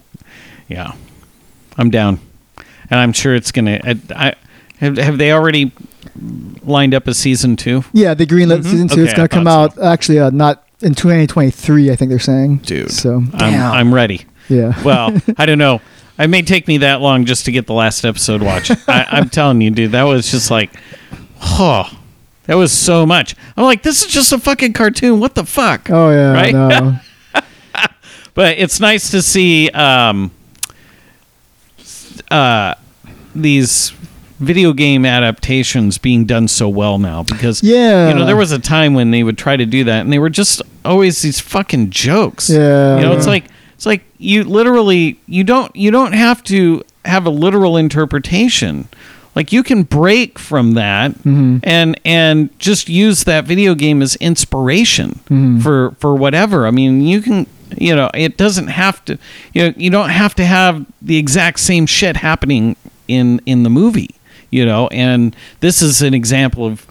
Yeah, 0.67 0.91
I'm 1.77 1.89
down, 1.89 2.19
and 2.89 3.00
I'm 3.00 3.13
sure 3.13 3.34
it's 3.36 3.51
gonna. 3.53 3.79
I, 3.84 4.00
I 4.15 4.34
have, 4.79 4.98
have 4.98 5.17
they 5.17 5.31
already 5.31 5.72
lined 6.63 6.93
up 6.93 7.07
a 7.07 7.13
season 7.13 7.55
two, 7.55 7.84
Yeah, 7.93 8.13
the 8.13 8.25
greenlit 8.25 8.63
season 8.63 8.88
two. 8.88 9.03
it's 9.03 9.13
gonna 9.13 9.27
come 9.27 9.45
thought 9.45 9.77
out 9.77 9.84
actually 9.84 10.19
uh, 10.19 10.29
not 10.29 10.63
in 10.81 10.95
2023. 10.95 11.91
I 11.91 11.95
think 11.95 12.10
they're 12.10 12.19
saying. 12.19 12.57
dude? 12.57 12.91
So 12.91 13.15
I'm, 13.17 13.29
Damn. 13.29 13.72
I'm 13.74 13.93
ready. 13.93 14.25
yeah. 14.50 14.81
Well, 14.84 15.15
I 15.38 15.45
don't 15.45 15.57
know. 15.57 15.81
It 16.17 16.29
may 16.29 16.41
take 16.43 16.67
me 16.67 16.77
that 16.77 17.01
long 17.01 17.25
just 17.25 17.45
to 17.45 17.51
get 17.51 17.67
the 17.67 17.74
last 17.74 18.05
episode 18.05 18.41
watched. 18.41 18.72
I, 18.88 19.05
I'm 19.10 19.29
telling 19.29 19.60
you, 19.62 19.72
dude, 19.72 19.91
that 19.91 20.03
was 20.03 20.31
just 20.31 20.50
like, 20.50 20.72
oh, 21.41 21.89
that 22.43 22.55
was 22.55 22.72
so 22.72 23.05
much. 23.05 23.36
I'm 23.57 23.65
like, 23.65 23.84
this 23.84 24.03
is 24.05 24.12
just 24.12 24.31
a 24.31 24.38
fucking 24.39 24.74
cartoon. 24.74 25.19
What 25.19 25.36
the 25.36 25.45
fuck? 25.45 25.89
oh 25.89 26.12
yeah. 26.12 26.31
Right? 26.31 26.53
No. 26.53 27.00
but 28.34 28.57
it's 28.57 28.79
nice 28.79 29.12
to 29.12 29.22
see 29.22 29.69
um, 29.72 30.31
uh, 32.31 32.75
these 33.34 33.93
video 34.39 34.74
game 34.74 35.06
adaptations 35.06 35.98
being 35.98 36.25
done 36.25 36.48
so 36.48 36.68
well 36.68 36.98
now 36.98 37.24
because 37.24 37.63
Yeah. 37.63 38.10
you 38.10 38.13
know 38.15 38.25
there 38.25 38.36
was 38.36 38.51
a 38.51 38.60
time 38.60 38.94
when 38.94 39.12
they 39.12 39.24
would 39.24 39.38
try 39.38 39.56
to 39.56 39.65
do 39.65 39.84
that 39.86 40.01
and 40.01 40.12
they 40.12 40.20
were 40.20 40.30
just 40.30 40.62
always 40.84 41.22
these 41.22 41.39
fucking 41.39 41.89
jokes 41.89 42.50
Yeah. 42.50 42.98
you 42.98 43.01
know 43.04 43.13
it's 43.13 43.27
like 43.27 43.46
it's 43.75 43.86
like 43.86 44.04
you 44.18 44.44
literally 44.44 45.20
you 45.27 45.44
don't 45.46 45.74
you 45.75 45.89
don't 45.89 46.13
have 46.13 46.44
to 46.46 46.84
have 47.06 47.25
a 47.25 47.30
literal 47.30 47.77
interpretation 47.77 48.88
like 49.36 49.51
you 49.51 49.63
can 49.63 49.84
break 49.84 50.38
from 50.39 50.74
that 50.74 51.12
Mm-hmm. 51.12 51.58
and 51.63 52.00
and 52.04 52.60
just 52.60 52.89
use 52.89 53.24
that 53.24 53.46
video 53.46 53.74
game 53.74 54.01
as 54.01 54.15
inspiration 54.18 55.20
Mm-hmm. 55.30 55.60
for 55.60 55.92
for 56.00 56.13
whatever 56.15 56.68
i 56.68 56.72
mean 56.72 57.00
you 57.01 57.22
can 57.22 57.48
you 57.77 57.95
know 57.95 58.10
it 58.13 58.36
doesn't 58.38 58.67
have 58.67 59.04
to 59.06 59.17
you 59.54 59.63
know 59.63 59.74
you 59.78 59.89
don't 59.89 60.10
have 60.10 60.36
to 60.36 60.45
have 60.45 60.86
the 61.02 61.17
exact 61.17 61.60
same 61.62 61.86
shit 61.86 62.17
happening 62.17 62.76
in 63.08 63.39
in 63.45 63.63
the 63.63 63.69
movie 63.69 64.12
you 64.56 64.65
know 64.65 64.88
and 65.06 65.36
this 65.60 65.82
is 65.82 66.02
an 66.02 66.13
example 66.13 66.65
of 66.65 66.86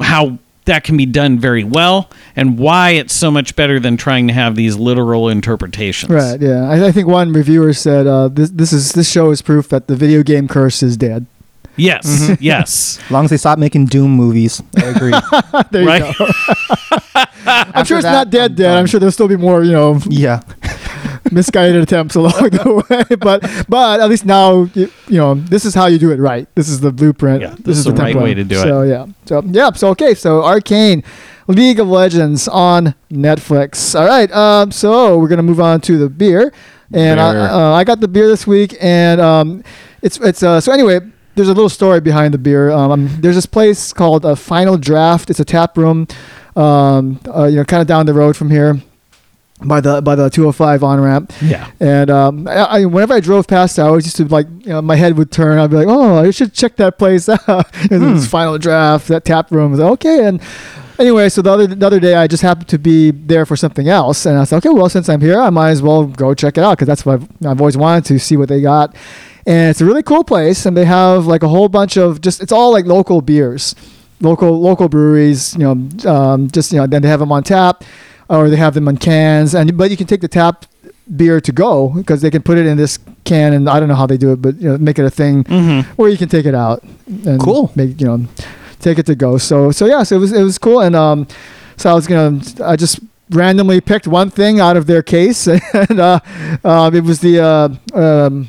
how 0.00 0.38
that 0.64 0.84
can 0.84 0.96
be 0.96 1.06
done 1.06 1.38
very 1.40 1.64
well 1.64 2.08
and 2.36 2.56
why 2.58 2.90
it's 2.90 3.12
so 3.12 3.30
much 3.30 3.56
better 3.56 3.80
than 3.80 3.96
trying 3.96 4.28
to 4.28 4.32
have 4.32 4.54
these 4.54 4.76
literal 4.76 5.28
interpretations 5.28 6.10
Right. 6.12 6.40
Yeah. 6.40 6.68
I, 6.70 6.86
I 6.88 6.92
think 6.92 7.08
one 7.08 7.32
reviewer 7.32 7.72
said 7.72 8.06
uh, 8.06 8.28
this 8.28 8.50
this 8.50 8.72
is 8.72 8.92
this 8.92 9.10
show 9.10 9.30
is 9.32 9.42
proof 9.42 9.68
that 9.70 9.86
the 9.88 9.96
video 9.96 10.22
game 10.22 10.46
curse 10.48 10.82
is 10.82 10.96
dead. 10.96 11.26
yes 11.76 12.04
Mm-hmm. 12.06 12.34
yes 12.52 12.98
As 13.04 13.10
long 13.10 13.24
as 13.24 13.30
they 13.30 13.38
stop 13.38 13.58
making 13.58 13.86
Doom 13.86 14.10
movies, 14.12 14.62
I 14.78 14.84
agree. 14.94 15.14
There 15.72 15.82
you 15.82 15.98
go. 16.04 16.12
I'm 17.74 17.84
sure 17.84 17.98
it's 17.98 18.04
that, 18.06 18.12
not 18.20 18.30
dead 18.30 18.50
I'm 18.52 18.56
dead. 18.56 18.78
I'm 18.78 18.86
sure 18.86 19.00
there'll 19.00 19.12
still 19.20 19.28
be 19.28 19.36
more, 19.36 19.64
you 19.64 19.72
know, 19.72 19.98
yeah. 20.08 20.40
Misguided 21.32 21.82
attempts 21.82 22.14
along 22.14 22.50
the 22.50 22.84
way. 23.10 23.16
But 23.16 23.66
but 23.68 24.00
at 24.00 24.08
least 24.08 24.24
now 24.24 24.68
you, 24.74 24.90
you 25.08 25.18
know 25.18 25.34
this 25.34 25.64
is 25.64 25.74
how 25.74 25.86
you 25.86 25.98
do 25.98 26.12
it 26.12 26.18
right. 26.18 26.46
This 26.54 26.68
is 26.68 26.80
the 26.80 26.92
blueprint. 26.92 27.42
Yeah, 27.42 27.56
this 27.58 27.78
is 27.78 27.84
the 27.84 27.92
right 27.92 28.14
template. 28.14 28.22
way 28.22 28.34
to 28.34 28.44
do 28.44 28.56
it. 28.56 28.62
So 28.62 28.82
yeah. 28.82 29.06
So 29.26 29.42
yeah. 29.46 29.72
So 29.72 29.88
okay. 29.90 30.14
So 30.14 30.44
Arcane, 30.44 31.02
League 31.48 31.80
of 31.80 31.88
Legends 31.88 32.46
on 32.48 32.94
Netflix. 33.10 33.98
All 33.98 34.06
right. 34.06 34.30
Um. 34.32 34.70
So 34.70 35.18
we're 35.18 35.28
gonna 35.28 35.42
move 35.42 35.60
on 35.60 35.80
to 35.82 35.98
the 35.98 36.08
beer, 36.08 36.52
and 36.92 37.18
I, 37.18 37.36
uh, 37.36 37.72
I 37.72 37.84
got 37.84 38.00
the 38.00 38.08
beer 38.08 38.28
this 38.28 38.46
week, 38.46 38.76
and 38.80 39.20
um, 39.20 39.64
it's 40.02 40.18
it's 40.20 40.42
uh. 40.42 40.60
So 40.60 40.72
anyway. 40.72 41.00
There's 41.34 41.48
a 41.48 41.54
little 41.54 41.70
story 41.70 42.02
behind 42.02 42.34
the 42.34 42.38
beer. 42.38 42.70
Um, 42.70 43.08
there's 43.22 43.36
this 43.36 43.46
place 43.46 43.94
called 43.94 44.26
uh, 44.26 44.34
Final 44.34 44.76
Draft. 44.76 45.30
It's 45.30 45.40
a 45.40 45.46
tap 45.46 45.78
room, 45.78 46.06
um, 46.56 47.18
uh, 47.26 47.44
you 47.44 47.56
know, 47.56 47.64
kind 47.64 47.80
of 47.80 47.86
down 47.88 48.04
the 48.04 48.12
road 48.12 48.36
from 48.36 48.50
here, 48.50 48.82
by 49.64 49.80
the 49.80 50.00
by 50.02 50.14
the 50.14 50.28
205 50.30 50.82
on 50.82 51.00
ramp. 51.00 51.32
yeah 51.40 51.70
And 51.80 52.10
um, 52.10 52.48
I, 52.48 52.52
I, 52.54 52.84
whenever 52.84 53.14
I 53.14 53.20
drove 53.20 53.46
past, 53.46 53.78
I 53.78 53.84
always 53.86 54.04
used 54.04 54.16
to 54.16 54.24
like, 54.26 54.46
you 54.60 54.68
know, 54.70 54.82
my 54.82 54.96
head 54.96 55.16
would 55.18 55.30
turn. 55.30 55.58
I'd 55.58 55.70
be 55.70 55.76
like, 55.76 55.88
"Oh, 55.88 56.16
I 56.18 56.30
should 56.30 56.52
check 56.54 56.76
that 56.76 56.98
place 56.98 57.28
out." 57.48 57.48
And 57.90 58.02
Hmm. 58.02 58.14
This 58.14 58.26
final 58.28 58.58
draft, 58.58 59.08
that 59.08 59.24
tap 59.24 59.50
room. 59.50 59.74
Like, 59.74 59.90
okay. 59.92 60.26
And 60.26 60.40
anyway, 60.98 61.28
so 61.28 61.42
the 61.42 61.50
other 61.50 61.66
the 61.66 61.86
other 61.86 62.00
day, 62.00 62.14
I 62.14 62.26
just 62.26 62.42
happened 62.42 62.68
to 62.68 62.78
be 62.78 63.10
there 63.10 63.46
for 63.46 63.56
something 63.56 63.88
else, 63.88 64.26
and 64.26 64.38
I 64.38 64.44
said, 64.44 64.56
okay, 64.58 64.68
well, 64.70 64.88
since 64.88 65.08
I'm 65.08 65.20
here, 65.20 65.40
I 65.40 65.50
might 65.50 65.70
as 65.70 65.82
well 65.82 66.06
go 66.06 66.34
check 66.34 66.58
it 66.58 66.64
out 66.64 66.76
because 66.78 66.86
that's 66.88 67.04
what 67.06 67.20
I've, 67.20 67.46
I've 67.46 67.60
always 67.60 67.76
wanted 67.76 68.04
to 68.06 68.18
see 68.18 68.36
what 68.36 68.48
they 68.48 68.60
got. 68.60 68.94
And 69.46 69.70
it's 69.70 69.80
a 69.80 69.84
really 69.84 70.02
cool 70.04 70.22
place, 70.24 70.66
and 70.66 70.76
they 70.76 70.84
have 70.84 71.26
like 71.26 71.42
a 71.42 71.48
whole 71.48 71.68
bunch 71.68 71.96
of 71.96 72.20
just 72.20 72.40
it's 72.42 72.52
all 72.52 72.70
like 72.72 72.86
local 72.86 73.20
beers, 73.20 73.74
local 74.20 74.60
local 74.60 74.88
breweries. 74.88 75.54
You 75.54 75.64
know, 75.74 76.10
um, 76.10 76.48
just 76.50 76.72
you 76.72 76.78
know, 76.78 76.86
then 76.86 77.02
they 77.02 77.08
have 77.08 77.20
them 77.20 77.32
on 77.32 77.42
tap, 77.42 77.82
or 78.32 78.48
they 78.50 78.56
have 78.56 78.74
them 78.74 78.88
on 78.88 78.96
cans, 78.96 79.54
and 79.54 79.76
but 79.76 79.90
you 79.90 79.96
can 79.96 80.06
take 80.06 80.20
the 80.22 80.28
tap 80.28 80.64
beer 81.16 81.40
to 81.40 81.52
go 81.52 81.88
because 81.90 82.22
they 82.22 82.30
can 82.30 82.42
put 82.42 82.56
it 82.58 82.64
in 82.66 82.76
this 82.76 82.98
can 83.24 83.52
and 83.52 83.68
I 83.68 83.78
don't 83.80 83.88
know 83.88 83.94
how 84.02 84.06
they 84.06 84.16
do 84.16 84.32
it, 84.32 84.40
but 84.40 84.54
you 84.60 84.68
know, 84.70 84.78
make 84.78 84.98
it 84.98 85.04
a 85.04 85.10
thing 85.10 85.44
Or 85.98 86.08
you 86.08 86.16
can 86.16 86.28
take 86.28 86.46
it 86.46 86.54
out 86.54 86.82
and 87.26 87.38
Cool. 87.40 87.70
make 87.74 88.00
you 88.00 88.06
know 88.06 88.18
take 88.80 88.98
it 88.98 89.06
to 89.06 89.14
go. 89.14 89.36
So 89.38 89.72
so 89.72 89.84
yeah, 89.86 90.02
so 90.04 90.16
it 90.16 90.20
was 90.20 90.32
it 90.32 90.42
was 90.42 90.58
cool 90.58 90.80
and 90.80 90.94
um 90.96 91.26
so 91.76 91.90
I 91.90 91.94
was 91.94 92.06
gonna 92.06 92.40
I 92.64 92.76
just 92.76 93.00
randomly 93.30 93.80
picked 93.80 94.06
one 94.06 94.30
thing 94.30 94.60
out 94.60 94.76
of 94.76 94.86
their 94.86 95.02
case 95.02 95.46
and 95.82 95.98
uh, 96.00 96.20
um, 96.64 96.94
it 96.94 97.02
was 97.04 97.18
the 97.20 97.40
uh, 97.40 97.68
um, 97.98 98.48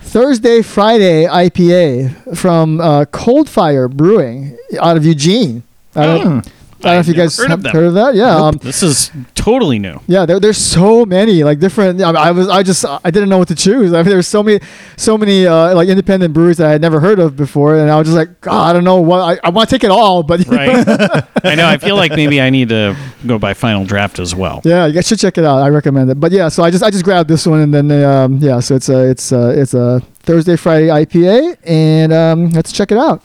Thursday 0.00 0.62
Friday 0.62 1.26
IPA 1.26 2.36
from 2.36 2.80
uh, 2.80 3.04
Cold 3.06 3.48
Fire 3.48 3.88
Brewing 3.88 4.56
out 4.80 4.96
of 4.96 5.04
Eugene. 5.04 5.62
I 5.94 6.06
don't, 6.06 6.52
I 6.84 6.88
don't 6.88 6.94
know 6.94 7.00
if 7.00 7.08
you 7.08 7.14
guys 7.14 7.36
heard 7.36 7.44
of 7.44 7.50
have 7.50 7.62
them. 7.62 7.72
heard 7.72 7.84
of 7.84 7.94
that. 7.94 8.14
Yeah. 8.14 8.36
Um, 8.36 8.58
this 8.62 8.82
is 8.82 9.10
totally 9.34 9.78
new 9.78 10.00
yeah, 10.06 10.26
there, 10.26 10.40
there's 10.40 10.58
so 10.58 11.04
many 11.06 11.44
like 11.44 11.60
different. 11.60 12.00
I, 12.02 12.06
mean, 12.06 12.16
I 12.16 12.30
was 12.30 12.48
I 12.48 12.62
just 12.62 12.84
I 12.84 13.10
didn't 13.10 13.28
know 13.28 13.38
what 13.38 13.48
to 13.48 13.54
choose. 13.54 13.92
I 13.92 13.98
mean, 13.98 14.10
there's 14.10 14.26
so 14.26 14.42
many 14.42 14.60
so 14.96 15.16
many 15.16 15.46
uh, 15.46 15.74
like 15.74 15.88
independent 15.88 16.34
breweries 16.34 16.58
that 16.58 16.68
I 16.68 16.72
had 16.72 16.80
never 16.80 17.00
heard 17.00 17.18
of 17.18 17.36
before, 17.36 17.78
and 17.78 17.90
I 17.90 17.96
was 17.96 18.08
just 18.08 18.16
like, 18.16 18.40
God, 18.40 18.70
I 18.70 18.72
don't 18.72 18.84
know 18.84 19.00
what 19.00 19.20
I, 19.20 19.46
I 19.46 19.50
want 19.50 19.68
to 19.68 19.74
take 19.74 19.84
it 19.84 19.90
all, 19.90 20.22
but 20.22 20.46
right 20.46 20.86
i 21.44 21.54
know 21.54 21.66
i 21.66 21.78
feel 21.78 21.96
like 21.96 22.12
maybe 22.12 22.40
i 22.40 22.50
need 22.50 22.68
to 22.68 22.94
go 23.26 23.38
by 23.38 23.54
final 23.54 23.84
draft 23.84 24.18
as 24.18 24.34
well 24.34 24.60
yeah, 24.64 24.86
you 24.86 24.92
guys 24.92 25.06
should 25.06 25.18
check 25.18 25.38
it 25.38 25.44
out. 25.44 25.58
I 25.58 25.68
recommend 25.68 26.10
it. 26.10 26.20
But 26.20 26.32
yeah, 26.32 26.48
so 26.48 26.62
I 26.62 26.70
just 26.70 26.84
I 26.84 26.90
just 26.90 27.04
grabbed 27.04 27.28
this 27.28 27.46
one, 27.46 27.60
and 27.60 27.74
then 27.74 27.90
um, 28.04 28.36
yeah, 28.38 28.60
so 28.60 28.76
it's 28.76 28.88
a 28.88 29.10
it's 29.10 29.32
a 29.32 29.60
it's 29.60 29.74
a 29.74 30.00
Thursday 30.20 30.56
Friday 30.56 30.88
IPA, 30.88 31.56
and 31.64 32.12
um, 32.12 32.50
let's 32.50 32.72
check 32.72 32.92
it 32.92 32.98
out. 32.98 33.22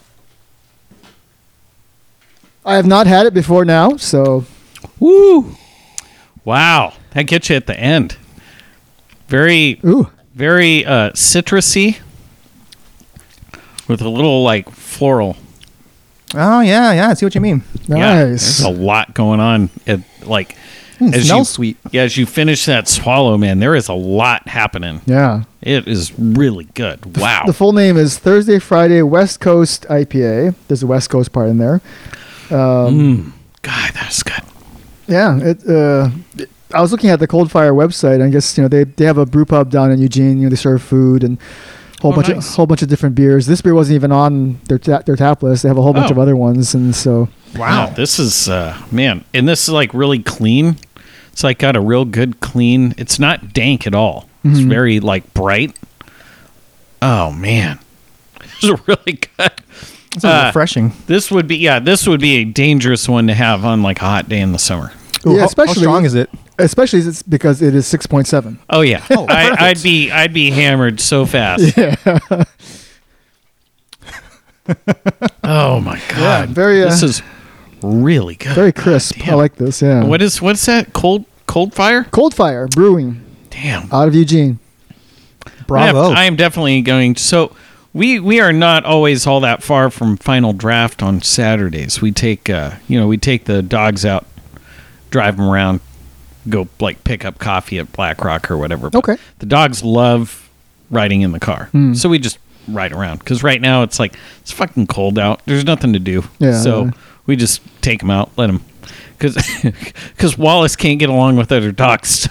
I 2.66 2.76
have 2.76 2.86
not 2.86 3.06
had 3.06 3.26
it 3.26 3.32
before 3.32 3.64
now, 3.64 3.96
so 3.96 4.44
Woo! 4.98 5.56
Wow, 6.44 6.94
that 7.12 7.24
gets 7.24 7.48
you 7.48 7.56
at 7.56 7.66
the 7.66 7.78
end. 7.78 8.16
Very, 9.28 9.80
ooh, 9.84 10.10
very 10.34 10.84
uh, 10.84 11.10
citrusy, 11.12 11.98
with 13.88 14.00
a 14.02 14.08
little 14.08 14.42
like 14.42 14.70
floral. 14.70 15.36
Oh 16.34 16.60
yeah, 16.60 16.92
yeah. 16.92 17.08
I 17.08 17.14
see 17.14 17.24
what 17.24 17.34
you 17.34 17.40
mean. 17.40 17.62
Yeah, 17.86 18.24
nice. 18.24 18.58
there's 18.58 18.60
a 18.60 18.68
lot 18.68 19.14
going 19.14 19.40
on. 19.40 19.70
It, 19.86 20.00
like 20.22 20.56
Mm, 20.98 21.14
as 21.14 21.26
smells 21.26 21.50
you, 21.50 21.54
sweet. 21.54 21.76
Yeah, 21.90 22.02
as 22.02 22.16
you 22.16 22.24
finish 22.24 22.64
that 22.64 22.88
swallow, 22.88 23.36
man, 23.36 23.58
there 23.58 23.74
is 23.74 23.88
a 23.88 23.94
lot 23.94 24.48
happening. 24.48 25.02
Yeah. 25.04 25.44
It 25.60 25.86
is 25.86 26.18
really 26.18 26.64
good. 26.74 27.18
Wow. 27.18 27.42
The 27.46 27.52
full 27.52 27.72
name 27.72 27.96
is 27.96 28.18
Thursday 28.18 28.58
Friday 28.58 29.02
West 29.02 29.40
Coast 29.40 29.84
IPA. 29.90 30.54
There's 30.68 30.82
a 30.82 30.86
West 30.86 31.10
Coast 31.10 31.32
part 31.32 31.48
in 31.48 31.58
there. 31.58 31.82
God, 32.48 33.90
that's 33.94 34.22
good. 34.22 34.42
Yeah, 35.08 35.38
it. 35.40 35.68
Uh, 35.68 36.10
I 36.74 36.80
was 36.80 36.90
looking 36.92 37.10
at 37.10 37.20
the 37.20 37.26
Cold 37.26 37.50
Fire 37.50 37.72
website. 37.72 38.20
I 38.22 38.28
guess 38.28 38.56
you 38.56 38.62
know 38.62 38.68
they, 38.68 38.84
they 38.84 39.04
have 39.04 39.18
a 39.18 39.26
brew 39.26 39.44
pub 39.44 39.70
down 39.70 39.90
in 39.92 39.98
Eugene. 40.00 40.38
You 40.38 40.44
know 40.44 40.50
they 40.50 40.56
serve 40.56 40.82
food 40.82 41.22
and 41.22 41.38
whole 42.00 42.12
Oh, 42.12 42.16
bunch 42.16 42.28
nice. 42.28 42.48
of 42.50 42.54
whole 42.56 42.66
bunch 42.66 42.82
of 42.82 42.88
different 42.88 43.14
beers. 43.14 43.46
This 43.46 43.60
beer 43.62 43.74
wasn't 43.74 43.94
even 43.96 44.10
on 44.12 44.60
their 44.68 44.78
ta- 44.78 45.02
their 45.06 45.16
tap 45.16 45.42
list. 45.42 45.62
They 45.62 45.68
have 45.68 45.78
a 45.78 45.82
whole 45.82 45.92
bunch 45.92 46.08
Oh. 46.08 46.14
of 46.14 46.18
other 46.18 46.34
ones, 46.36 46.74
and 46.74 46.94
so 46.94 47.28
Wow, 47.56 47.86
this 47.96 48.18
is 48.18 48.48
uh 48.48 48.76
man, 48.90 49.24
and 49.32 49.48
this 49.48 49.62
is 49.64 49.68
like 49.70 49.94
really 49.94 50.18
clean. 50.18 50.76
It's 51.32 51.44
like 51.44 51.58
got 51.58 51.76
a 51.76 51.80
real 51.80 52.04
good 52.04 52.40
clean. 52.40 52.94
It's 52.98 53.18
not 53.18 53.52
dank 53.52 53.86
at 53.86 53.94
all. 53.94 54.28
It's 54.44 54.58
Mm-hmm. 54.60 54.68
very 54.68 55.00
like 55.00 55.32
bright. 55.34 55.76
Oh 57.00 57.30
man, 57.30 57.78
this 58.40 58.64
is 58.64 58.80
really 58.88 59.20
good. 59.38 59.50
It's 60.16 60.24
Uh, 60.24 60.44
refreshing. 60.46 60.92
This 61.06 61.30
would 61.30 61.46
be 61.46 61.56
yeah, 61.58 61.78
this 61.78 62.06
would 62.06 62.20
be 62.20 62.36
a 62.36 62.44
dangerous 62.44 63.08
one 63.08 63.26
to 63.28 63.34
have 63.34 63.64
on 63.64 63.82
like 63.82 63.98
a 64.00 64.04
hot 64.04 64.28
day 64.28 64.40
in 64.40 64.52
the 64.52 64.58
summer. 64.58 64.92
Ooh, 65.26 65.32
yeah, 65.34 65.40
how, 65.40 65.44
especially- 65.46 65.74
how 65.74 65.80
strong 65.80 66.04
is 66.04 66.14
it? 66.14 66.28
especially 66.58 67.00
it's 67.00 67.22
because 67.22 67.60
it 67.60 67.74
is 67.74 67.86
six 67.86 68.06
point 68.06 68.26
seven. 68.26 68.58
Oh 68.70 68.80
yeah, 68.80 69.04
I. 69.10 69.54
I'd 69.58 69.82
be 69.82 70.10
I'd 70.10 70.32
be 70.32 70.50
hammered 70.50 71.00
so 71.00 71.26
fast. 71.26 71.76
Yeah. 71.76 71.96
oh 75.44 75.80
my 75.80 76.00
god, 76.08 76.48
very, 76.48 76.82
uh, 76.82 76.86
this 76.88 77.02
is 77.02 77.22
really 77.82 78.34
good. 78.34 78.54
Very 78.54 78.72
crisp. 78.72 79.16
I 79.28 79.34
like 79.34 79.56
this. 79.56 79.80
Yeah. 79.82 80.04
What 80.04 80.22
is 80.22 80.42
what's 80.42 80.64
that? 80.66 80.92
Cold 80.92 81.24
cold 81.46 81.74
fire? 81.74 82.04
Cold 82.04 82.34
Fire 82.34 82.66
Brewing 82.68 83.24
Damn. 83.50 83.88
out 83.92 84.08
of 84.08 84.14
Eugene. 84.14 84.58
Bravo. 85.66 86.00
I, 86.00 86.08
have, 86.08 86.16
I 86.18 86.24
am 86.24 86.36
definitely 86.36 86.80
going. 86.82 87.16
So 87.16 87.54
we 87.96 88.20
we 88.20 88.40
are 88.40 88.52
not 88.52 88.84
always 88.84 89.26
all 89.26 89.40
that 89.40 89.62
far 89.62 89.90
from 89.90 90.18
final 90.18 90.52
draft 90.52 91.02
on 91.02 91.22
Saturdays. 91.22 92.02
We 92.02 92.12
take 92.12 92.50
uh, 92.50 92.72
you 92.88 93.00
know 93.00 93.08
we 93.08 93.16
take 93.16 93.44
the 93.46 93.62
dogs 93.62 94.04
out, 94.04 94.26
drive 95.10 95.38
them 95.38 95.46
around, 95.48 95.80
go 96.48 96.68
like 96.78 97.02
pick 97.04 97.24
up 97.24 97.38
coffee 97.38 97.78
at 97.78 97.90
Black 97.92 98.22
Rock 98.22 98.50
or 98.50 98.58
whatever. 98.58 98.90
But 98.90 98.98
Okay. 98.98 99.16
The 99.38 99.46
dogs 99.46 99.82
love 99.82 100.50
riding 100.90 101.22
in 101.22 101.32
the 101.32 101.40
car, 101.40 101.70
so 101.94 102.08
we 102.10 102.18
just 102.18 102.38
ride 102.68 102.92
around. 102.92 103.20
Because 103.20 103.42
right 103.42 103.60
now 103.60 103.82
it's 103.82 103.98
like 103.98 104.14
it's 104.42 104.52
fucking 104.52 104.88
cold 104.88 105.18
out. 105.18 105.40
There's 105.46 105.64
nothing 105.64 105.94
to 105.94 105.98
do. 105.98 106.22
Yeah, 106.38 106.60
So 106.60 106.90
we 107.24 107.34
just 107.36 107.62
take 107.80 108.00
them 108.00 108.10
out, 108.10 108.30
let 108.36 108.48
them. 108.48 108.62
Because 109.18 110.36
Wallace 110.38 110.76
can't 110.76 110.98
get 110.98 111.08
along 111.08 111.36
with 111.36 111.50
other 111.50 111.72
dogs, 111.72 112.08
so, 112.10 112.30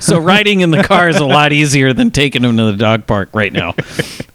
so 0.00 0.18
riding 0.20 0.60
in 0.60 0.70
the 0.70 0.82
car 0.82 1.08
is 1.08 1.16
a 1.16 1.24
lot 1.24 1.52
easier 1.52 1.92
than 1.92 2.10
taking 2.10 2.44
him 2.44 2.56
to 2.56 2.64
the 2.64 2.76
dog 2.76 3.06
park 3.06 3.30
right 3.32 3.52
now. 3.52 3.74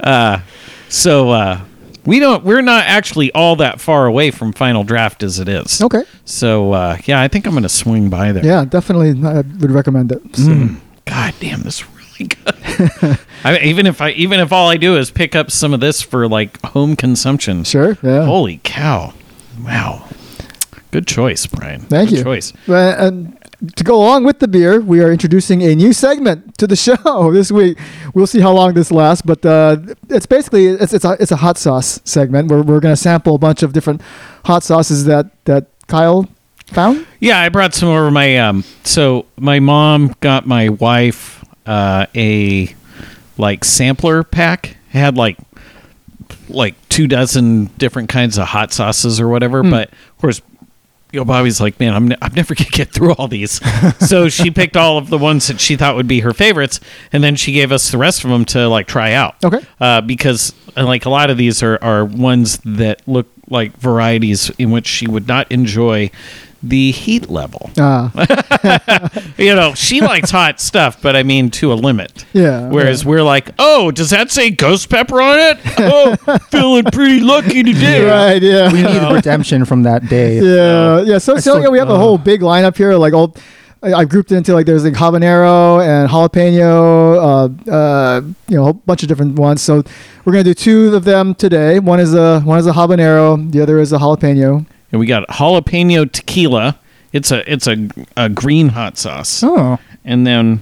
Uh, 0.02 0.42
so 0.90 1.30
uh, 1.30 1.62
we 2.08 2.20
don't. 2.20 2.44
We're 2.44 2.64
not 2.64 2.86
actually 2.86 3.32
all 3.34 3.58
that 3.58 3.80
far 3.80 4.08
away 4.08 4.32
from 4.32 4.52
final 4.52 4.84
draft 4.84 5.22
as 5.22 5.38
it 5.38 5.48
is. 5.48 5.80
Okay. 5.80 6.04
So 6.26 6.74
uh, 6.74 6.98
yeah, 7.06 7.22
I 7.22 7.28
think 7.28 7.46
I'm 7.46 7.52
going 7.52 7.62
to 7.62 7.70
swing 7.70 8.10
by 8.10 8.32
there. 8.32 8.44
Yeah, 8.44 8.66
definitely. 8.66 9.10
I 9.24 9.42
would 9.42 9.70
recommend 9.70 10.12
it. 10.12 10.22
So. 10.36 10.42
Mm. 10.50 10.82
God 11.06 11.36
damn, 11.40 11.62
this 11.62 11.82
is 11.82 11.88
really 11.90 12.30
good. 12.30 13.20
I, 13.44 13.60
even 13.60 13.86
if 13.86 14.02
I 14.02 14.10
even 14.12 14.40
if 14.40 14.52
all 14.52 14.70
I 14.70 14.78
do 14.78 14.98
is 14.98 15.12
pick 15.12 15.36
up 15.36 15.52
some 15.52 15.72
of 15.72 15.80
this 15.80 16.02
for 16.02 16.28
like 16.28 16.60
home 16.64 16.96
consumption. 16.96 17.64
Sure. 17.64 17.96
Yeah. 18.02 18.26
Holy 18.26 18.60
cow! 18.64 19.14
Wow. 19.64 20.10
Good 20.92 21.08
choice, 21.08 21.46
Brian. 21.48 21.82
Thank 21.82 22.10
Good 22.10 22.18
you. 22.18 22.24
Choice. 22.24 22.54
And 22.68 23.38
to 23.76 23.84
go 23.84 23.96
along 23.96 24.24
with 24.24 24.40
the 24.40 24.48
beer, 24.48 24.82
we 24.82 25.02
are 25.02 25.12
introducing 25.12 25.62
a 25.62 25.76
new 25.76 25.94
segment 25.94 26.58
to 26.58 26.68
the 26.68 26.76
show 26.88 27.32
this 27.32 27.52
week. 27.52 27.78
We'll 28.14 28.28
see 28.28 28.40
how 28.40 28.52
long 28.52 28.74
this 28.74 28.92
lasts, 28.92 29.22
but 29.22 29.46
uh, 29.46 29.78
it's 30.10 30.26
basically 30.26 30.68
it's 30.68 30.94
it's 30.94 31.06
a, 31.06 31.18
it's 31.20 31.32
a 31.32 31.38
hot 31.38 31.58
sauce 31.58 32.00
segment 32.04 32.50
where 32.50 32.62
we're 32.64 32.80
going 32.80 32.94
to 32.94 33.02
sample 33.02 33.36
a 33.36 33.40
bunch 33.40 33.64
of 33.64 33.74
different 33.74 34.02
hot 34.46 34.64
sauces 34.64 35.06
that 35.06 35.28
that 35.46 35.68
Kyle 35.88 36.28
found. 36.68 37.06
Yeah, 37.20 37.40
I 37.40 37.50
brought 37.50 37.74
some 37.74 37.90
over 37.90 38.10
my 38.10 38.38
um 38.38 38.64
so 38.84 39.26
my 39.38 39.60
mom 39.60 40.16
got 40.22 40.48
my 40.48 40.70
wife 40.70 41.44
uh 41.66 42.08
a 42.16 42.74
like 43.38 43.64
sampler 43.64 44.24
pack. 44.24 44.78
It 44.90 44.98
had 44.98 45.18
like 45.18 45.38
like 46.50 46.76
two 46.90 47.08
dozen 47.08 47.66
different 47.78 48.10
kinds 48.10 48.38
of 48.38 48.48
hot 48.48 48.74
sauces 48.74 49.20
or 49.20 49.28
whatever, 49.28 49.64
but 49.64 49.90
of 49.90 50.18
course 50.18 50.42
you 51.12 51.20
know, 51.20 51.26
Bobby's 51.26 51.60
like, 51.60 51.80
man, 51.80 51.94
I'm, 51.94 52.12
I'm 52.22 52.34
never 52.34 52.56
gonna 52.56 52.70
get 52.70 52.92
through 52.92 53.14
all 53.14 53.28
these. 53.28 53.60
so 54.06 54.30
she 54.30 54.52
picked 54.52 54.78
all 54.78 54.98
of 54.98 55.10
the 55.10 55.18
ones 55.18 55.48
that 55.48 55.60
she 55.60 55.76
thought 55.76 55.96
would 55.96 56.08
be 56.08 56.22
her 56.22 56.34
favorites, 56.34 56.80
and 57.12 57.24
then 57.24 57.36
she 57.36 57.52
gave 57.52 57.72
us 57.72 57.92
the 57.92 57.98
rest 57.98 58.24
of 58.24 58.30
them 58.30 58.46
to 58.46 58.68
like 58.68 58.88
try 58.88 59.14
out. 59.14 59.36
Okay. 59.44 59.60
Uh, 59.80 60.02
because 60.02 60.54
uh, 60.78 60.86
like 60.86 61.06
a 61.06 61.10
lot 61.10 61.30
of 61.30 61.38
these 61.38 61.62
are 61.64 61.78
are 61.82 62.06
ones 62.06 62.60
that 62.66 63.02
look 63.08 63.28
like 63.50 63.76
varieties 63.78 64.50
in 64.58 64.72
which 64.72 64.88
she 64.88 65.08
would 65.08 65.28
not 65.28 65.52
enjoy 65.52 66.10
the 66.64 66.92
heat 66.92 67.30
level. 67.30 67.70
Uh, 67.78 68.10
You 69.38 69.56
know, 69.56 69.74
she 69.74 70.02
likes 70.02 70.30
hot 70.30 70.60
stuff, 70.60 71.02
but 71.02 71.16
I 71.16 71.24
mean 71.24 71.50
to 71.52 71.74
a 71.74 71.76
limit. 71.76 72.26
Yeah, 72.34 72.70
Whereas 72.70 73.04
yeah. 73.04 73.10
we're 73.10 73.24
like, 73.24 73.50
oh, 73.58 73.90
does 73.92 74.12
that 74.12 74.30
say 74.30 74.52
ghost 74.52 74.90
pepper 74.90 75.20
on 75.22 75.40
it? 75.40 75.58
Oh, 75.80 76.16
feeling 76.52 76.84
pretty 76.86 77.20
lucky 77.22 77.64
today. 77.64 78.06
right. 78.06 78.42
Yeah. 78.42 78.72
we 78.72 78.84
need 78.84 79.14
redemption 79.14 79.66
from 79.66 79.84
that 79.84 80.08
day. 80.08 80.36
Yeah, 80.40 81.02
yeah. 81.02 81.18
So, 81.18 81.36
so 81.36 81.40
still- 81.40 81.62
yeah, 81.62 81.70
we 81.70 81.80
have 81.80 81.90
a 81.90 81.98
whole 81.98 82.18
big 82.20 82.42
lineup 82.42 82.78
here. 82.78 82.94
Like 82.96 83.14
all, 83.14 83.36
I, 83.82 83.94
I've 83.94 84.10
grouped 84.10 84.32
it 84.32 84.36
into 84.36 84.54
like 84.54 84.68
there's 84.68 84.84
like 84.84 84.94
habanero 84.94 85.84
and 85.84 86.08
jalapeno, 86.08 87.68
uh, 87.68 87.72
uh, 87.72 88.22
you 88.48 88.58
know, 88.58 88.68
a 88.68 88.74
bunch 88.74 89.02
of 89.02 89.10
different 89.10 89.40
ones. 89.40 89.62
So 89.64 89.84
we're 90.26 90.34
gonna 90.34 90.44
do 90.44 90.54
two 90.54 90.96
of 90.96 91.04
them 91.04 91.34
today. 91.34 91.80
One 91.80 92.00
is 92.00 92.14
a 92.14 92.42
one 92.42 92.60
is 92.60 92.68
a 92.68 92.74
habanero. 92.74 93.52
The 93.52 93.62
other 93.62 93.80
is 93.80 93.92
a 93.92 93.98
jalapeno. 93.98 94.66
And 94.92 95.00
we 95.00 95.06
got 95.06 95.28
jalapeno 95.30 96.12
tequila. 96.12 96.78
It's 97.14 97.32
a 97.32 97.52
it's 97.52 97.68
a, 97.68 97.90
a 98.18 98.30
green 98.30 98.70
hot 98.70 98.98
sauce. 98.98 99.44
Oh, 99.44 99.80
And 100.06 100.26
then 100.28 100.62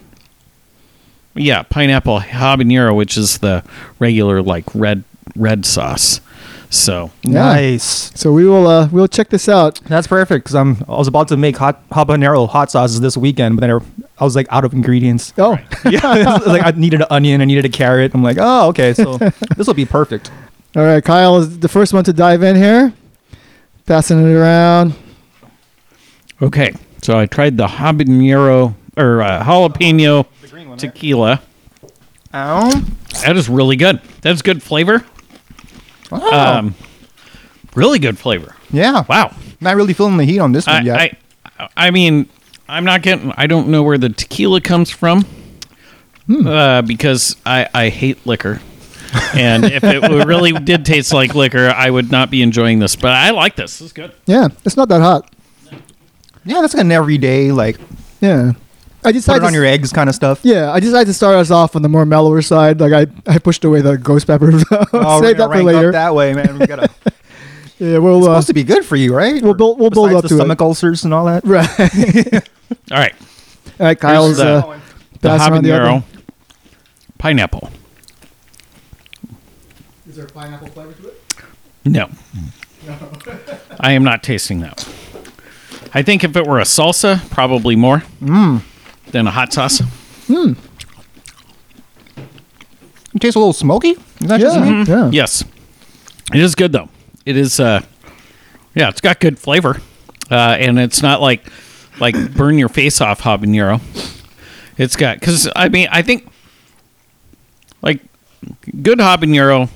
yeah, 1.36 1.64
pineapple 1.64 2.20
habanero, 2.20 2.96
which 2.96 3.18
is 3.18 3.38
the 3.40 3.64
regular 4.00 4.42
like 4.42 4.66
red 4.74 5.04
red 5.36 5.66
sauce. 5.66 6.22
So 6.72 7.12
Yeah. 7.24 7.32
nice. 7.54 8.12
So 8.16 8.32
we 8.32 8.46
will 8.46 8.68
uh, 8.68 8.90
we'll 8.92 9.08
check 9.08 9.30
this 9.30 9.48
out. 9.50 9.80
That's 9.86 10.06
perfect 10.08 10.46
because 10.46 10.56
I'm 10.56 10.78
I 10.88 10.98
was 10.98 11.08
about 11.08 11.28
to 11.30 11.38
make 11.38 11.58
hot 11.58 11.88
habanero 11.90 12.48
hot 12.48 12.70
sauces 12.72 13.00
this 13.02 13.18
weekend, 13.18 13.56
but 13.56 13.62
then 13.62 13.72
I, 13.72 13.80
I 14.20 14.24
was 14.24 14.36
like 14.36 14.48
out 14.52 14.66
of 14.66 14.74
ingredients. 14.74 15.34
Oh, 15.38 15.58
yeah, 15.90 16.40
like 16.46 16.64
I 16.66 16.72
needed 16.76 17.02
an 17.02 17.08
onion, 17.10 17.42
I 17.42 17.46
needed 17.46 17.66
a 17.66 17.70
carrot. 17.70 18.14
I'm 18.14 18.22
like, 18.24 18.38
oh, 18.40 18.68
okay, 18.70 18.94
so 18.94 19.18
this 19.58 19.66
will 19.66 19.74
be 19.74 19.86
perfect. 19.86 20.32
all 20.76 20.84
right. 20.84 21.04
Kyle 21.04 21.38
is 21.38 21.60
the 21.60 21.70
first 21.70 21.94
one 21.94 22.04
to 22.04 22.14
dive 22.14 22.44
in 22.44 22.56
here. 22.56 22.94
Passing 23.90 24.20
it 24.30 24.36
around. 24.36 24.94
Okay, 26.44 26.72
so 27.02 27.18
I 27.18 27.26
tried 27.26 27.58
the 27.58 27.66
habanero 27.66 28.76
or 28.96 29.24
uh, 29.24 29.44
jalapeno 29.44 30.28
tequila. 30.78 31.42
Oh, 32.32 32.86
That 33.24 33.36
is 33.36 33.50
really 33.50 33.78
good. 33.78 34.00
That's 34.22 34.44
good 34.44 34.62
flavor. 34.62 35.04
Um, 36.12 36.76
really 37.74 37.98
good 37.98 38.20
flavor. 38.20 38.56
yeah. 38.70 39.06
Wow. 39.10 39.34
Not 39.60 39.76
really 39.76 39.94
feeling 39.94 40.18
the 40.18 40.24
heat 40.26 40.38
on 40.38 40.52
this 40.52 40.68
one 40.68 40.86
yet. 40.86 41.00
I, 41.00 41.18
I, 41.58 41.70
I 41.76 41.90
mean, 41.92 42.30
I'm 42.68 42.86
not 42.86 43.02
getting. 43.02 43.34
I 43.38 43.48
don't 43.48 43.70
know 43.70 43.82
where 43.82 43.98
the 43.98 44.10
tequila 44.10 44.62
comes 44.62 44.92
from, 44.92 45.26
uh, 46.46 46.84
because 46.84 47.38
I 47.44 47.68
I 47.74 47.90
hate 47.90 48.24
liquor. 48.28 48.62
And 49.36 49.66
if 49.66 49.84
it 49.84 50.02
really 50.26 50.52
did 50.52 50.86
taste 50.86 51.14
like 51.14 51.36
liquor, 51.36 51.70
I 51.70 51.90
would 51.90 52.12
not 52.12 52.30
be 52.32 52.42
enjoying 52.42 52.80
this. 52.80 52.96
But 52.96 53.12
I 53.12 53.32
like 53.32 53.56
this. 53.56 53.80
This 53.80 53.88
is 53.88 53.94
good. 53.94 54.12
Yeah, 54.26 54.48
it's 54.66 54.78
not 54.78 54.90
that 54.90 55.02
hot. 55.02 55.30
yeah, 56.46 56.62
that's 56.62 56.74
like 56.74 56.82
an 56.84 56.92
everyday 56.92 57.52
like 57.52 57.78
Yeah, 58.22 58.52
I 59.04 59.10
put 59.10 59.14
decided 59.14 59.44
it 59.44 59.46
on 59.46 59.52
to- 59.54 59.58
your 59.58 59.66
eggs 59.66 59.92
kind 59.94 60.10
of 60.10 60.16
stuff. 60.16 60.42
Yeah, 60.44 60.72
I 60.72 60.80
decided 60.80 61.06
to 61.08 61.14
start 61.14 61.36
us 61.36 61.52
off 61.52 61.76
on 61.76 61.82
the 61.82 61.90
more 61.90 62.06
mellower 62.06 62.42
side. 62.42 62.80
Like 62.80 62.94
I, 62.94 63.32
I 63.32 63.38
pushed 63.40 63.64
away 63.66 63.82
the 63.82 63.98
ghost 63.98 64.28
pepper. 64.28 64.52
Oh, 64.72 65.20
we're 65.22 65.28
Save 65.28 65.38
that 65.38 65.38
gonna 65.38 65.38
for 65.38 65.50
rank 65.50 65.66
later. 65.66 65.88
up 65.90 65.94
that 65.94 66.16
way, 66.16 66.34
man. 66.34 66.60
We 66.60 66.68
gotta. 66.68 66.90
It's 67.82 67.88
yeah, 67.94 67.98
we'll 68.00 68.18
uh, 68.24 68.34
supposed 68.34 68.48
to 68.48 68.54
be 68.54 68.64
good 68.66 68.84
for 68.84 68.98
you, 68.98 69.16
right? 69.16 69.42
we'll 69.42 69.54
build- 69.54 69.80
we'll 69.80 69.90
build 69.90 70.10
Besides 70.10 70.18
up 70.18 70.22
the 70.24 70.28
to 70.28 70.34
it. 70.36 70.38
stomach 70.40 70.60
ulcers 70.62 71.06
and 71.06 71.14
all 71.14 71.24
that. 71.28 71.46
right. 71.46 71.70
All 72.92 72.98
right, 73.00 73.16
All 73.80 73.86
right, 73.86 73.98
Kyle's 73.98 74.36
the- 74.36 74.44
uh, 74.68 74.80
the 75.22 75.30
passing 75.30 75.54
around 75.54 75.64
the 75.64 75.70
habanero, 75.70 76.04
pineapple. 77.18 77.70
Is 80.20 80.26
there 80.26 80.34
pineapple 80.34 80.68
flavor 80.68 80.92
to 80.92 81.08
it? 81.08 81.24
No, 81.86 82.10
I 83.80 83.94
am 83.94 84.04
not 84.04 84.22
tasting 84.22 84.60
that. 84.60 84.86
I 85.94 86.02
think 86.02 86.26
if 86.26 86.36
it 86.36 86.46
were 86.46 86.60
a 86.60 86.64
salsa, 86.64 87.30
probably 87.32 87.78
more 87.78 88.04
than 88.20 89.28
a 89.28 89.32
hot 89.32 89.54
sauce. 89.54 89.82
It 90.30 90.58
tastes 93.22 93.38
a 93.38 93.40
little 93.40 93.54
smoky. 93.54 93.92
Is 93.92 94.28
that 94.28 94.42
just 94.42 94.60
me? 94.60 94.84
Yeah, 94.84 95.06
yeah. 95.06 95.10
Yes, 95.12 95.46
it 96.34 96.42
is 96.42 96.54
good 96.54 96.74
though. 96.74 96.90
It 97.26 97.38
is. 97.38 97.62
uh 97.62 97.80
Yeah, 98.76 98.90
it's 98.90 99.00
got 99.00 99.22
good 99.22 99.40
flavor, 99.40 99.80
uh, 100.30 100.58
and 100.60 100.78
it's 100.78 101.02
not 101.02 101.22
like 101.22 101.50
like 102.02 102.34
burn 102.34 102.58
your 102.58 102.70
face 102.70 103.00
off 103.00 103.22
habanero. 103.22 103.80
It's 104.78 104.98
got 104.98 105.18
because 105.18 105.50
I 105.56 105.70
mean 105.70 105.88
I 105.90 106.02
think 106.02 106.30
like 107.82 108.02
good 108.82 109.00
habanero. 109.00 109.70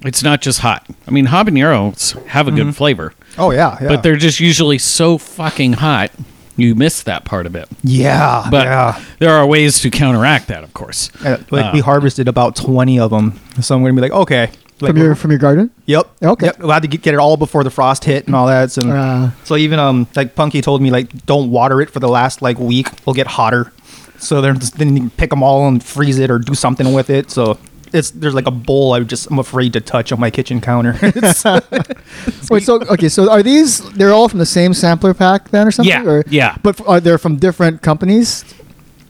It's 0.00 0.22
not 0.22 0.40
just 0.42 0.60
hot. 0.60 0.86
I 1.06 1.10
mean 1.10 1.26
habaneros 1.26 2.22
have 2.26 2.48
a 2.48 2.50
good 2.52 2.74
flavor, 2.76 3.14
Oh 3.38 3.50
yeah, 3.50 3.78
yeah. 3.80 3.88
but 3.88 4.02
they're 4.02 4.16
just 4.16 4.40
usually 4.40 4.78
so 4.78 5.18
fucking 5.18 5.74
hot. 5.74 6.10
You 6.58 6.74
miss 6.74 7.02
that 7.02 7.24
part 7.26 7.44
of 7.46 7.54
it. 7.54 7.68
yeah, 7.82 8.46
But 8.50 8.64
yeah. 8.66 9.04
there 9.18 9.30
are 9.34 9.46
ways 9.46 9.78
to 9.80 9.90
counteract 9.90 10.48
that, 10.48 10.64
of 10.64 10.72
course. 10.72 11.10
Uh, 11.24 11.36
like 11.50 11.66
Uh, 11.66 11.70
we 11.74 11.80
harvested 11.80 12.28
about 12.28 12.56
twenty 12.56 12.98
of 12.98 13.10
them, 13.10 13.38
so 13.60 13.74
I'm 13.74 13.82
gonna 13.82 13.92
be 13.94 14.00
like, 14.00 14.12
okay, 14.12 14.50
like, 14.80 14.92
from 14.92 14.96
your 14.98 15.14
from 15.14 15.30
your 15.32 15.38
garden. 15.38 15.70
Yep. 15.86 16.06
Okay. 16.22 16.46
Yep. 16.46 16.58
We 16.60 16.68
had 16.70 16.82
to 16.82 16.88
get, 16.88 17.02
get 17.02 17.14
it 17.14 17.20
all 17.20 17.36
before 17.36 17.62
the 17.64 17.70
frost 17.70 18.04
hit 18.04 18.26
and 18.26 18.34
all 18.36 18.46
that. 18.46 18.70
So, 18.70 18.88
Uh. 18.88 19.30
so 19.44 19.56
even 19.56 19.78
um 19.78 20.06
like 20.16 20.34
Punky 20.34 20.60
told 20.62 20.80
me 20.82 20.90
like 20.90 21.24
don't 21.26 21.50
water 21.50 21.80
it 21.82 21.90
for 21.90 22.00
the 22.00 22.08
last 22.08 22.40
like 22.42 22.58
week. 22.58 22.88
It'll 22.92 23.14
get 23.14 23.26
hotter. 23.26 23.72
So 24.18 24.40
then 24.40 24.58
then 24.76 24.94
you 24.96 25.00
can 25.04 25.10
pick 25.10 25.30
them 25.30 25.42
all 25.42 25.66
and 25.68 25.82
freeze 25.82 26.18
it 26.18 26.30
or 26.30 26.38
do 26.38 26.54
something 26.54 26.92
with 26.94 27.10
it. 27.10 27.30
So 27.30 27.58
it's 27.96 28.10
there's 28.10 28.34
like 28.34 28.46
a 28.46 28.50
bowl 28.52 28.92
I 28.92 29.00
just 29.00 29.30
I'm 29.30 29.38
afraid 29.38 29.72
to 29.72 29.80
touch 29.80 30.12
on 30.12 30.20
my 30.20 30.30
kitchen 30.30 30.60
counter. 30.60 30.94
It's- 31.02 31.44
Wait, 32.50 32.62
so 32.62 32.80
okay, 32.82 33.08
so 33.08 33.30
are 33.30 33.42
these? 33.42 33.80
They're 33.94 34.12
all 34.12 34.28
from 34.28 34.38
the 34.38 34.46
same 34.46 34.74
sampler 34.74 35.14
pack 35.14 35.48
then, 35.50 35.66
or 35.66 35.70
something? 35.72 35.90
Yeah, 35.92 36.04
Or, 36.10 36.24
yeah. 36.28 36.56
But 36.62 36.78
f- 36.80 36.86
are 36.88 37.00
they 37.00 37.16
from 37.16 37.36
different 37.36 37.82
companies? 37.82 38.44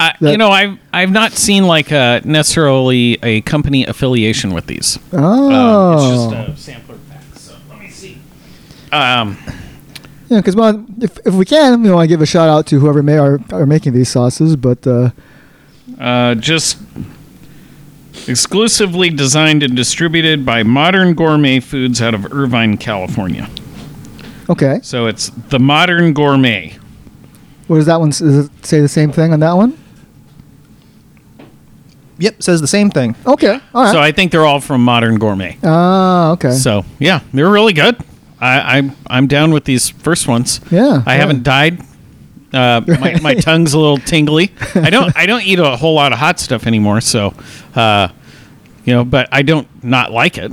I, 0.00 0.12
That- 0.20 0.30
you 0.32 0.38
know, 0.38 0.50
I've 0.50 0.78
I've 0.92 1.10
not 1.10 1.32
seen 1.32 1.66
like 1.66 1.90
a 1.90 2.20
necessarily 2.24 3.18
a 3.22 3.40
company 3.42 3.84
affiliation 3.86 4.54
with 4.54 4.66
these. 4.66 4.98
Oh, 5.12 5.52
Um, 5.52 5.98
it's 5.98 6.34
just 6.56 6.68
a 6.68 6.72
sampler 6.72 6.98
pack. 7.10 7.22
So 7.34 7.54
let 7.70 7.80
me 7.80 7.88
see. 7.90 8.18
Um, 8.92 9.36
yeah. 10.28 10.38
Because 10.40 10.56
well, 10.56 10.84
if 11.00 11.18
if 11.26 11.34
we 11.34 11.44
can, 11.44 11.82
we 11.82 11.90
want 11.90 12.04
to 12.04 12.08
give 12.08 12.20
a 12.22 12.26
shout 12.26 12.48
out 12.48 12.66
to 12.68 12.78
whoever 12.80 13.02
may 13.02 13.18
are 13.18 13.38
are 13.52 13.66
making 13.66 13.92
these 13.94 14.08
sauces. 14.10 14.56
But 14.56 14.86
uh, 14.86 15.10
uh, 16.00 16.34
just 16.36 16.78
exclusively 18.28 19.10
designed 19.10 19.62
and 19.62 19.76
distributed 19.76 20.44
by 20.44 20.62
Modern 20.62 21.14
Gourmet 21.14 21.60
Foods 21.60 22.00
out 22.02 22.14
of 22.14 22.32
Irvine, 22.32 22.76
California. 22.76 23.48
okay, 24.50 24.80
So 24.82 25.06
it's 25.06 25.28
the 25.50 25.58
Modern 25.58 26.12
Gourmet. 26.12 26.76
what 27.66 27.76
does 27.76 27.86
that 27.86 28.00
one? 28.00 28.10
Does 28.10 28.22
it 28.46 28.66
say 28.66 28.80
the 28.80 28.88
same 28.88 29.12
thing 29.12 29.32
on 29.32 29.40
that 29.40 29.52
one? 29.52 29.78
yep, 32.18 32.42
says 32.42 32.60
the 32.60 32.66
same 32.66 32.90
thing. 32.90 33.14
Okay, 33.26 33.60
all 33.74 33.84
right. 33.84 33.92
So 33.92 34.00
I 34.00 34.10
think 34.12 34.32
they're 34.32 34.46
all 34.46 34.60
from 34.60 34.82
Modern 34.82 35.18
Gourmet. 35.18 35.58
Ah, 35.62 36.30
okay. 36.32 36.52
So 36.52 36.84
yeah, 36.98 37.20
they're 37.34 37.50
really 37.50 37.72
good. 37.74 37.96
I, 38.40 38.78
I'm 38.78 38.92
I'm 39.06 39.26
down 39.26 39.52
with 39.52 39.64
these 39.64 39.88
first 39.90 40.26
ones. 40.28 40.60
Yeah, 40.70 41.02
I 41.06 41.14
yeah. 41.14 41.20
haven't 41.20 41.42
died. 41.42 41.80
Uh, 42.52 42.82
my, 43.00 43.18
my 43.20 43.34
tongue's 43.34 43.74
a 43.74 43.78
little 43.78 43.98
tingly. 43.98 44.52
I 44.74 44.90
don't 44.90 45.16
I 45.16 45.26
don't 45.26 45.42
eat 45.42 45.58
a 45.58 45.76
whole 45.76 45.94
lot 45.94 46.12
of 46.12 46.18
hot 46.18 46.38
stuff 46.40 46.66
anymore. 46.66 47.00
So, 47.00 47.34
uh, 47.74 48.08
you 48.84 48.94
know, 48.94 49.04
but 49.04 49.28
I 49.32 49.42
don't 49.42 49.68
not 49.84 50.12
like 50.12 50.38
it. 50.38 50.52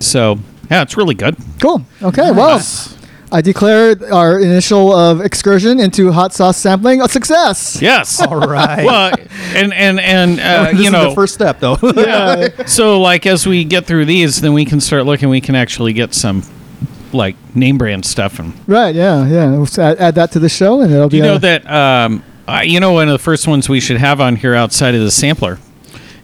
So 0.00 0.38
yeah, 0.70 0.82
it's 0.82 0.96
really 0.96 1.14
good. 1.14 1.36
Cool. 1.60 1.84
Okay. 2.02 2.30
Well, 2.30 2.60
I 3.30 3.40
declare 3.40 3.96
our 4.12 4.38
initial 4.40 4.92
of 4.94 5.22
excursion 5.22 5.80
into 5.80 6.12
hot 6.12 6.34
sauce 6.34 6.58
sampling 6.58 7.00
a 7.00 7.08
success. 7.08 7.80
Yes. 7.80 8.20
All 8.20 8.36
right. 8.38 8.84
Well, 8.84 9.14
and 9.54 9.72
and 9.72 9.98
and 10.00 10.38
uh, 10.40 10.64
this 10.72 10.80
you 10.80 10.86
is 10.86 10.92
know, 10.92 11.08
the 11.08 11.14
first 11.14 11.34
step 11.34 11.60
though. 11.60 11.78
yeah. 11.96 12.66
so 12.66 13.00
like 13.00 13.26
as 13.26 13.46
we 13.46 13.64
get 13.64 13.86
through 13.86 14.04
these, 14.04 14.40
then 14.40 14.52
we 14.52 14.64
can 14.64 14.80
start 14.80 15.06
looking. 15.06 15.30
We 15.30 15.40
can 15.40 15.54
actually 15.54 15.94
get 15.94 16.12
some 16.12 16.42
like 17.14 17.36
name 17.54 17.78
brand 17.78 18.04
stuff 18.04 18.38
and 18.38 18.52
Right. 18.68 18.94
Yeah. 18.94 19.26
Yeah. 19.26 19.50
We'll 19.50 19.66
add, 19.78 19.98
add 19.98 20.14
that 20.16 20.32
to 20.32 20.38
the 20.38 20.48
show, 20.48 20.80
and 20.80 20.92
it'll 20.92 21.08
be. 21.08 21.18
you 21.18 21.22
know 21.22 21.36
a- 21.36 21.40
that? 21.40 21.70
Um, 21.70 22.22
uh, 22.48 22.62
you 22.64 22.80
know, 22.80 22.92
one 22.92 23.08
of 23.08 23.12
the 23.12 23.18
first 23.22 23.46
ones 23.46 23.68
we 23.68 23.80
should 23.80 23.98
have 23.98 24.20
on 24.20 24.36
here 24.36 24.54
outside 24.54 24.94
of 24.94 25.00
the 25.02 25.10
sampler 25.10 25.58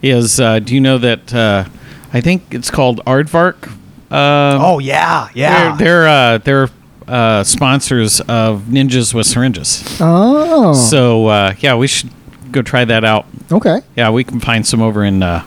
is. 0.02 0.40
Uh, 0.40 0.58
do 0.58 0.74
you 0.74 0.80
know 0.80 0.98
that? 0.98 1.32
Uh, 1.34 1.64
I 2.12 2.20
think 2.20 2.52
it's 2.54 2.70
called 2.70 3.00
Aardvark. 3.06 3.68
Um, 4.10 4.62
oh 4.62 4.78
yeah, 4.78 5.28
yeah. 5.34 5.76
they're 5.76 6.06
they're 6.06 6.08
uh, 6.08 6.38
they're 6.38 6.68
uh, 7.06 7.44
sponsors 7.44 8.20
of 8.22 8.62
Ninjas 8.62 9.12
with 9.14 9.26
Syringes. 9.26 9.84
Oh. 10.00 10.72
So 10.72 11.26
uh, 11.26 11.54
yeah, 11.60 11.74
we 11.76 11.86
should 11.86 12.10
go 12.50 12.62
try 12.62 12.84
that 12.86 13.04
out. 13.04 13.26
okay. 13.52 13.80
Yeah, 13.96 14.10
we 14.10 14.24
can 14.24 14.40
find 14.40 14.66
some 14.66 14.80
over 14.80 15.04
in 15.04 15.22
uh, 15.22 15.44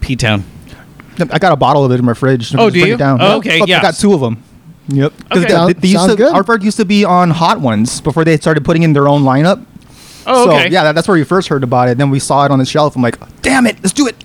P 0.00 0.16
Town. 0.16 0.44
I 1.30 1.38
got 1.38 1.52
a 1.52 1.56
bottle 1.56 1.84
of 1.84 1.92
it 1.92 1.98
in 2.00 2.04
my 2.04 2.14
fridge. 2.14 2.54
Oh, 2.56 2.70
do 2.70 2.78
you? 2.80 2.94
it 2.94 2.98
down. 2.98 3.20
Oh, 3.20 3.36
Yep. 3.36 3.46
okay, 3.46 3.60
I 3.60 3.80
got 3.80 3.94
two 3.94 4.14
of 4.14 4.20
them. 4.20 4.42
Yep. 4.94 5.12
'Cause 5.30 5.38
Okay. 5.38 5.40
they- 5.48 5.54
Sound- 5.54 5.74
they, 5.76 5.88
used 5.88 5.98
sounds 6.00 6.12
to, 6.12 6.16
good. 6.16 6.32
Aardvark 6.34 6.62
used 6.62 6.76
to 6.78 6.84
be 6.84 7.04
on 7.04 7.30
hot 7.30 7.60
ones 7.60 8.00
before 8.00 8.24
they 8.24 8.36
started 8.36 8.64
putting 8.64 8.82
in 8.82 8.92
their 8.92 9.08
own 9.08 9.22
lineup. 9.22 9.64
Oh, 10.26 10.48
okay. 10.50 10.64
So 10.66 10.70
yeah, 10.70 10.84
that, 10.84 10.94
that's 10.94 11.08
where 11.08 11.16
we 11.16 11.24
first 11.24 11.48
heard 11.48 11.64
about 11.64 11.88
it. 11.88 11.98
Then 11.98 12.10
we 12.10 12.18
saw 12.18 12.44
it 12.44 12.50
on 12.50 12.58
the 12.58 12.64
shelf. 12.64 12.94
I'm 12.96 13.02
like, 13.02 13.18
damn 13.42 13.66
it, 13.66 13.76
let's 13.82 13.92
do 13.92 14.06
it. 14.06 14.16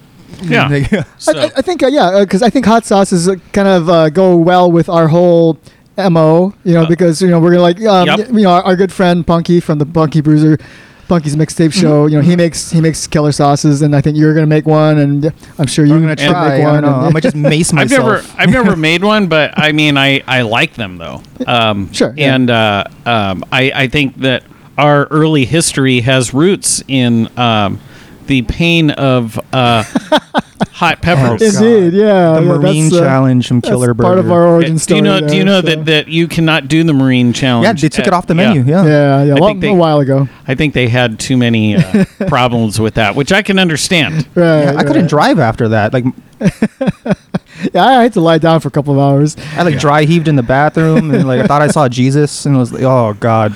Yeah. 0.41 0.69
Yeah. 0.91 1.03
So, 1.17 1.31
I, 1.37 1.45
I- 1.45 1.51
I 1.57 1.61
think 1.61 1.81
uh, 1.83 1.87
yeah, 1.87 2.19
because 2.19 2.43
I 2.43 2.49
think 2.49 2.65
hot 2.65 2.85
sauces 2.85 3.27
uh, 3.27 3.35
kind 3.53 3.67
of 3.67 3.89
uh, 3.89 4.09
go 4.09 4.35
well 4.35 4.71
with 4.71 4.89
our 4.89 5.07
whole 5.07 5.57
mo. 5.97 6.53
You 6.63 6.73
know, 6.75 6.83
Uh, 6.83 6.87
because 6.87 7.21
you 7.21 7.29
know 7.29 7.39
we're 7.39 7.51
gonna 7.51 7.63
like 7.63 7.81
um, 7.85 8.05
Yep. 8.07 8.27
you 8.29 8.41
know 8.43 8.51
our, 8.51 8.61
our 8.63 8.75
good 8.75 8.91
friend 8.91 9.25
Punky 9.25 9.59
from 9.59 9.79
the 9.79 9.85
Punky 9.85 10.21
Bruiser. 10.21 10.59
Punky's 11.07 11.35
mixtape 11.35 11.67
Mm-hmm. 11.69 11.81
show. 11.81 12.05
You 12.07 12.17
know 12.17 12.21
he 12.21 12.35
makes 12.35 12.71
he 12.71 12.81
makes 12.81 13.07
killer 13.07 13.31
sauces, 13.31 13.81
and 13.81 13.95
I 13.95 14.01
think 14.01 14.17
you're 14.17 14.33
gonna 14.33 14.45
make 14.47 14.65
one, 14.65 14.97
and 14.97 15.33
I'm 15.57 15.67
sure 15.67 15.85
you're 15.85 15.99
gonna 15.99 16.17
should 16.17 16.29
try. 16.29 16.57
make 16.57 16.65
I 16.67 16.71
one. 16.71 16.83
don't 16.83 16.93
and- 16.93 17.05
I 17.05 17.09
might 17.09 17.23
just 17.23 17.35
mace 17.35 17.71
myself. 17.73 18.07
I've 18.07 18.23
never 18.25 18.41
I've 18.41 18.49
never 18.65 18.75
made 18.75 19.03
one, 19.03 19.27
but 19.27 19.53
I 19.57 19.71
mean 19.71 19.97
I 19.97 20.21
I 20.27 20.41
like 20.41 20.75
them 20.75 20.97
though. 20.97 21.21
Um, 21.45 21.91
Sure, 21.93 22.13
yeah. 22.17 22.35
And 22.35 22.49
uh, 22.49 22.83
um, 23.05 23.43
I 23.51 23.71
I 23.73 23.87
think 23.87 24.17
that 24.17 24.43
our 24.77 25.05
early 25.05 25.45
history 25.45 26.01
has 26.01 26.33
roots 26.33 26.83
in 26.87 27.29
um, 27.37 27.79
the 28.27 28.43
pain 28.43 28.91
of 28.91 29.39
uh, 29.53 29.83
hot 30.71 31.01
peppers. 31.01 31.41
Is 31.41 31.59
Indeed, 31.61 31.99
yeah. 31.99 32.33
the 32.33 32.41
yeah, 32.41 32.47
Marine 32.47 32.83
that's, 32.85 32.95
uh, 32.95 32.99
Challenge 33.05 33.47
from 33.47 33.59
that's 33.59 33.69
Killer 33.69 33.93
Burger. 33.93 34.07
part 34.07 34.19
of 34.19 34.31
our 34.31 34.45
origin 34.47 34.69
do 34.71 34.73
you 34.73 34.79
story. 34.79 35.01
know? 35.01 35.19
Do 35.27 35.35
you 35.35 35.43
know 35.45 35.61
so- 35.61 35.67
that, 35.67 35.85
that 35.85 36.07
you 36.07 36.27
cannot 36.27 36.67
do 36.67 36.83
the 36.83 36.93
Marine 36.93 37.33
challenge? 37.33 37.65
yeah, 37.65 37.73
they 37.73 37.89
took 37.89 38.07
it 38.07 38.13
off 38.13 38.27
the 38.27 38.35
menu. 38.35 38.61
Yeah. 38.63 38.85
Yeah, 38.85 39.23
yeah, 39.23 39.35
I 39.35 39.39
well, 39.39 39.53
they- 39.55 39.69
a 39.69 39.73
while 39.73 39.99
ago. 39.99 40.27
I 40.47 40.55
think 40.55 40.73
they 40.73 40.87
had 40.87 41.19
too 41.19 41.37
many 41.37 41.75
uh, 41.75 42.05
problems 42.27 42.79
with 42.79 42.95
that, 42.95 43.15
which 43.15 43.31
I 43.31 43.41
can 43.41 43.59
understand. 43.59 44.27
Right, 44.35 44.63
Yeah, 44.63 44.75
I 44.77 44.83
couldn't 44.83 45.07
drive 45.07 45.39
after 45.39 45.67
that. 45.69 45.93
Like 45.93 46.05
Yeah, 47.73 47.83
I 47.85 48.03
had 48.03 48.13
to 48.13 48.21
lie 48.21 48.37
down 48.37 48.59
for 48.59 48.67
a 48.67 48.71
couple 48.71 48.93
of 48.93 48.99
hours. 48.99 49.35
I 49.55 49.63
like 49.63 49.79
dry 49.79 50.03
heaved 50.03 50.27
in 50.27 50.35
the 50.35 50.43
bathroom 50.43 51.09
and 51.11 51.27
like 51.27 51.41
I 51.41 51.47
thought 51.47 51.61
I 51.63 51.67
saw 51.69 51.89
Jesus 51.89 52.45
and 52.45 52.55
was 52.55 52.71
like, 52.71 52.83
oh 52.83 53.13
god. 53.19 53.55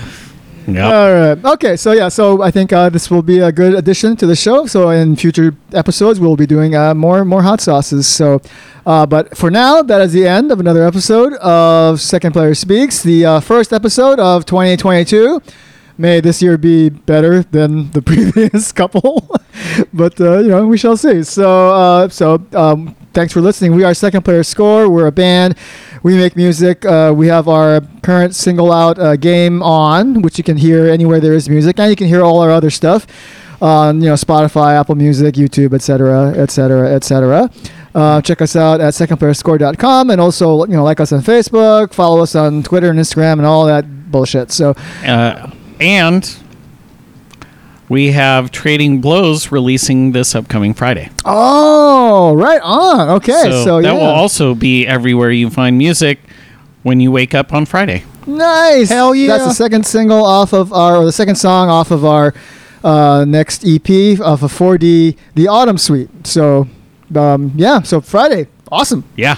Yep. 0.67 0.93
All 0.93 1.13
right. 1.13 1.45
Okay. 1.54 1.76
So 1.76 1.91
yeah. 1.91 2.10
So 2.10 2.41
I 2.41 2.52
think 2.52 2.71
uh, 2.71 2.89
this 2.89 3.10
will 3.10 3.21
be 3.21 3.39
a 3.39 3.52
good 3.52 3.74
addition 3.74 4.15
to 4.17 4.26
the 4.26 4.36
show. 4.36 4.65
So 4.67 4.89
in 4.89 5.15
future 5.15 5.56
episodes, 5.74 6.19
we'll 6.19 6.36
be 6.36 6.45
doing 6.45 6.76
uh, 6.76 6.93
more 6.93 7.26
more 7.26 7.41
hot 7.41 7.62
sauces. 7.62 8.08
So, 8.08 8.41
uh, 8.86 9.06
but 9.06 9.36
for 9.38 9.50
now, 9.50 9.82
that 9.82 10.02
is 10.02 10.13
the 10.13 10.28
end 10.28 10.52
of 10.52 10.60
another 10.60 10.86
episode 10.86 11.34
of 11.36 12.00
Second 12.00 12.34
Player 12.34 12.54
Speaks, 12.54 13.02
the 13.02 13.26
uh, 13.26 13.39
first 13.39 13.74
episode 13.74 14.19
of 14.19 14.45
2022. 14.45 15.41
May 15.97 16.19
this 16.19 16.41
year 16.41 16.58
be 16.58 16.89
better 16.89 17.43
than 17.43 17.91
the 17.91 18.02
previous 18.12 18.71
couple, 18.71 19.39
but 19.93 20.19
uh, 20.19 20.39
you 20.39 20.50
know 20.50 20.65
we 20.67 20.78
shall 20.78 20.97
see. 20.97 21.24
So 21.24 21.71
uh, 21.74 22.10
so 22.10 22.43
um, 22.54 22.95
thanks 23.13 23.34
for 23.34 23.41
listening. 23.41 23.76
We 23.76 23.84
are 23.84 23.93
Second 23.93 24.24
Player 24.24 24.43
Score. 24.43 24.89
We're 24.89 25.08
a 25.08 25.12
band. 25.12 25.58
We 26.04 26.16
make 26.18 26.36
music. 26.36 26.84
Uh, 26.86 27.14
we 27.16 27.28
have 27.28 27.48
our 27.48 27.82
current 28.02 28.34
single 28.36 28.72
out 28.72 28.98
uh, 28.98 29.16
game 29.16 29.62
on, 29.62 30.22
which 30.24 30.38
you 30.38 30.44
can 30.44 30.58
hear 30.58 30.88
anywhere 30.88 31.20
there 31.20 31.34
is 31.34 31.48
music, 31.48 31.80
and 31.80 31.90
you 31.90 31.96
can 31.96 32.08
hear 32.08 32.24
all 32.24 32.40
our 32.40 32.50
other 32.50 32.72
stuff 32.72 33.06
on 33.62 34.02
you 34.02 34.08
know 34.08 34.16
Spotify, 34.16 34.80
Apple 34.80 34.96
Music, 34.96 35.36
YouTube, 35.36 35.74
etc., 35.74 36.32
etc., 36.32 36.90
etc. 36.96 37.50
Check 38.24 38.42
us 38.42 38.56
out 38.56 38.82
at 38.82 38.94
secondplayerscore.com 38.94 40.10
and 40.10 40.20
also 40.20 40.66
you 40.66 40.74
know 40.74 40.84
like 40.84 41.00
us 41.00 41.12
on 41.12 41.22
Facebook, 41.22 41.94
follow 41.94 42.22
us 42.24 42.34
on 42.36 42.64
Twitter 42.64 42.90
and 42.90 43.00
Instagram 43.00 43.34
and 43.34 43.46
all 43.46 43.66
that 43.68 44.12
bullshit. 44.12 44.52
So 44.52 44.74
Uh, 45.06 45.52
and 45.80 46.24
we 47.91 48.13
have 48.13 48.51
Trading 48.51 49.01
Blows 49.01 49.51
releasing 49.51 50.13
this 50.13 50.34
upcoming 50.34 50.73
Friday. 50.73 51.10
oh, 51.25 52.34
right 52.38 52.62
on. 52.63 53.10
Okay, 53.17 53.34
so, 53.34 53.82
that 53.82 53.88
yeah, 53.89 53.93
will 53.93 54.04
also 54.04 54.56
be 54.56 54.88
everywhere 54.88 55.30
you 55.30 55.49
find 55.49 55.77
music 55.77 56.17
when 56.84 57.01
you 57.01 57.12
wake 57.12 57.36
up 57.36 57.51
on 57.51 57.65
Friday. 57.65 58.06
nice. 58.25 58.88
Hell 58.88 59.13
yeah. 59.13 59.27
That's 59.27 59.43
the 59.43 59.54
second 59.54 59.86
single 59.86 60.23
off 60.23 60.54
of 60.54 60.71
our, 60.71 60.95
or 60.95 61.04
the 61.04 61.12
second 61.12 61.36
song 61.36 61.67
off 61.67 61.91
of 61.91 62.06
our 62.06 62.34
uh, 62.82 63.25
next 63.27 63.65
EP 63.67 63.89
of 64.21 64.41
a 64.41 64.47
4D, 64.47 65.17
the 65.36 65.49
Autumn 65.49 65.77
Suite. 65.77 66.10
So 66.25 66.69
um, 67.13 67.51
yeah, 67.58 67.82
so 67.82 67.99
Friday, 67.99 68.47
awesome. 68.71 69.04
Yeah. 69.17 69.38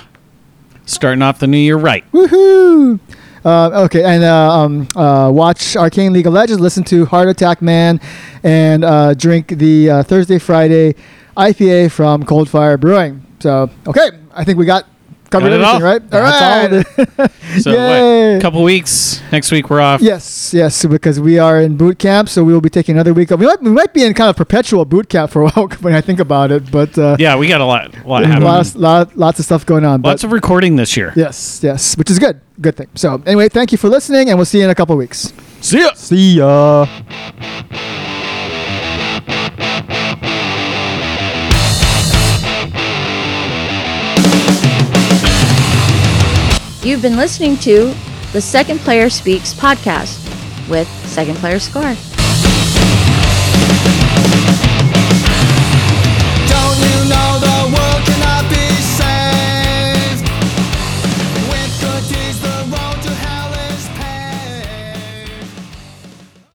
Starting 0.86 1.24
off 1.24 1.40
the 1.40 1.48
new 1.48 1.58
year 1.58 1.78
right. 1.78 2.04
Woohoo! 2.12 3.00
Uh, 3.46 3.84
okay, 3.86 4.04
and 4.04 4.24
uh, 4.24 4.52
um, 4.52 4.88
uh, 4.96 5.30
watch 5.30 5.76
Arcane 5.76 6.14
League 6.14 6.28
of 6.28 6.34
Legends, 6.34 6.62
listen 6.62 6.84
to 6.86 7.06
Heart 7.06 7.28
Attack 7.28 7.62
Man, 7.62 8.00
and 8.42 8.86
uh, 8.86 9.14
drink 9.14 9.48
the 9.48 10.04
Thursday 10.08 10.40
Friday 10.40 10.96
IPA 11.36 11.92
from 11.92 12.24
Cold 12.24 12.50
Fire 12.50 12.78
Brewing. 12.78 13.26
So, 13.40 13.70
okay, 13.86 14.12
I 14.34 14.46
think 14.46 14.58
we 14.58 14.66
got 14.66 14.88
covered 15.34 15.52
everything, 15.54 15.76
all? 15.76 15.82
right? 15.82 16.10
That's 16.10 16.42
all 16.42 17.28
right. 17.28 17.32
So 17.62 17.72
Yay. 17.72 18.34
what? 18.36 18.42
Couple 18.42 18.64
weeks. 18.64 19.22
Next 19.32 19.52
week 19.52 19.70
we're 19.70 19.82
off. 19.82 20.00
Yes, 20.02 20.54
yes, 20.54 20.86
because 20.86 21.20
we 21.20 21.38
are 21.40 21.60
in 21.60 21.76
boot 21.78 22.00
camp, 22.00 22.30
so 22.30 22.44
we 22.44 22.54
will 22.54 22.62
be 22.62 22.70
taking 22.70 22.96
another 22.96 23.14
week. 23.14 23.32
Of, 23.32 23.40
we 23.40 23.46
might 23.46 23.62
we 23.62 23.72
might 23.72 23.94
be 23.94 24.04
in 24.04 24.14
kind 24.14 24.30
of 24.30 24.36
perpetual 24.38 24.86
boot 24.86 25.10
camp 25.10 25.32
for 25.32 25.42
a 25.44 25.50
while 25.50 25.68
when 25.82 25.94
I 25.94 26.02
think 26.02 26.20
about 26.20 26.52
it, 26.52 26.72
but 26.72 26.98
uh, 26.98 27.18
Yeah, 27.20 27.36
we 27.38 27.48
got 27.48 27.62
a 27.62 27.66
lot, 27.66 27.94
a 27.96 28.08
lot 28.08 28.26
happening. 28.28 28.48
lots, 28.48 28.76
lot, 28.76 29.16
lots 29.18 29.40
of 29.40 29.46
stuff 29.46 29.66
going 29.66 29.86
on. 29.86 30.02
But 30.02 30.10
Lots 30.10 30.24
of 30.24 30.32
recording 30.32 30.76
this 30.78 30.96
year. 30.96 31.12
yes, 31.16 31.62
yes, 31.64 31.98
which 31.98 32.10
is 32.10 32.20
good, 32.20 32.40
good 32.62 32.76
thing. 32.76 32.88
So 32.96 33.22
anyway, 33.26 33.50
thank 33.50 33.72
you 33.72 33.78
for 33.78 33.90
listening, 33.90 34.30
and 34.30 34.38
we'll 34.38 34.46
see 34.46 34.60
you 34.60 34.66
in 34.66 34.70
a 34.70 34.76
couple 34.76 34.96
weeks. 34.98 35.34
See 35.62 35.80
ya. 35.80 35.94
See 35.94 36.38
ya. 36.38 36.88
You've 46.84 47.02
been 47.02 47.16
listening 47.16 47.56
to 47.60 47.96
the 48.34 48.42
Second 48.42 48.80
Player 48.80 49.10
Speaks 49.10 49.54
podcast 49.54 50.20
with 50.70 50.88
Second 51.08 51.38
Player 51.38 51.58
Score. 51.58 51.96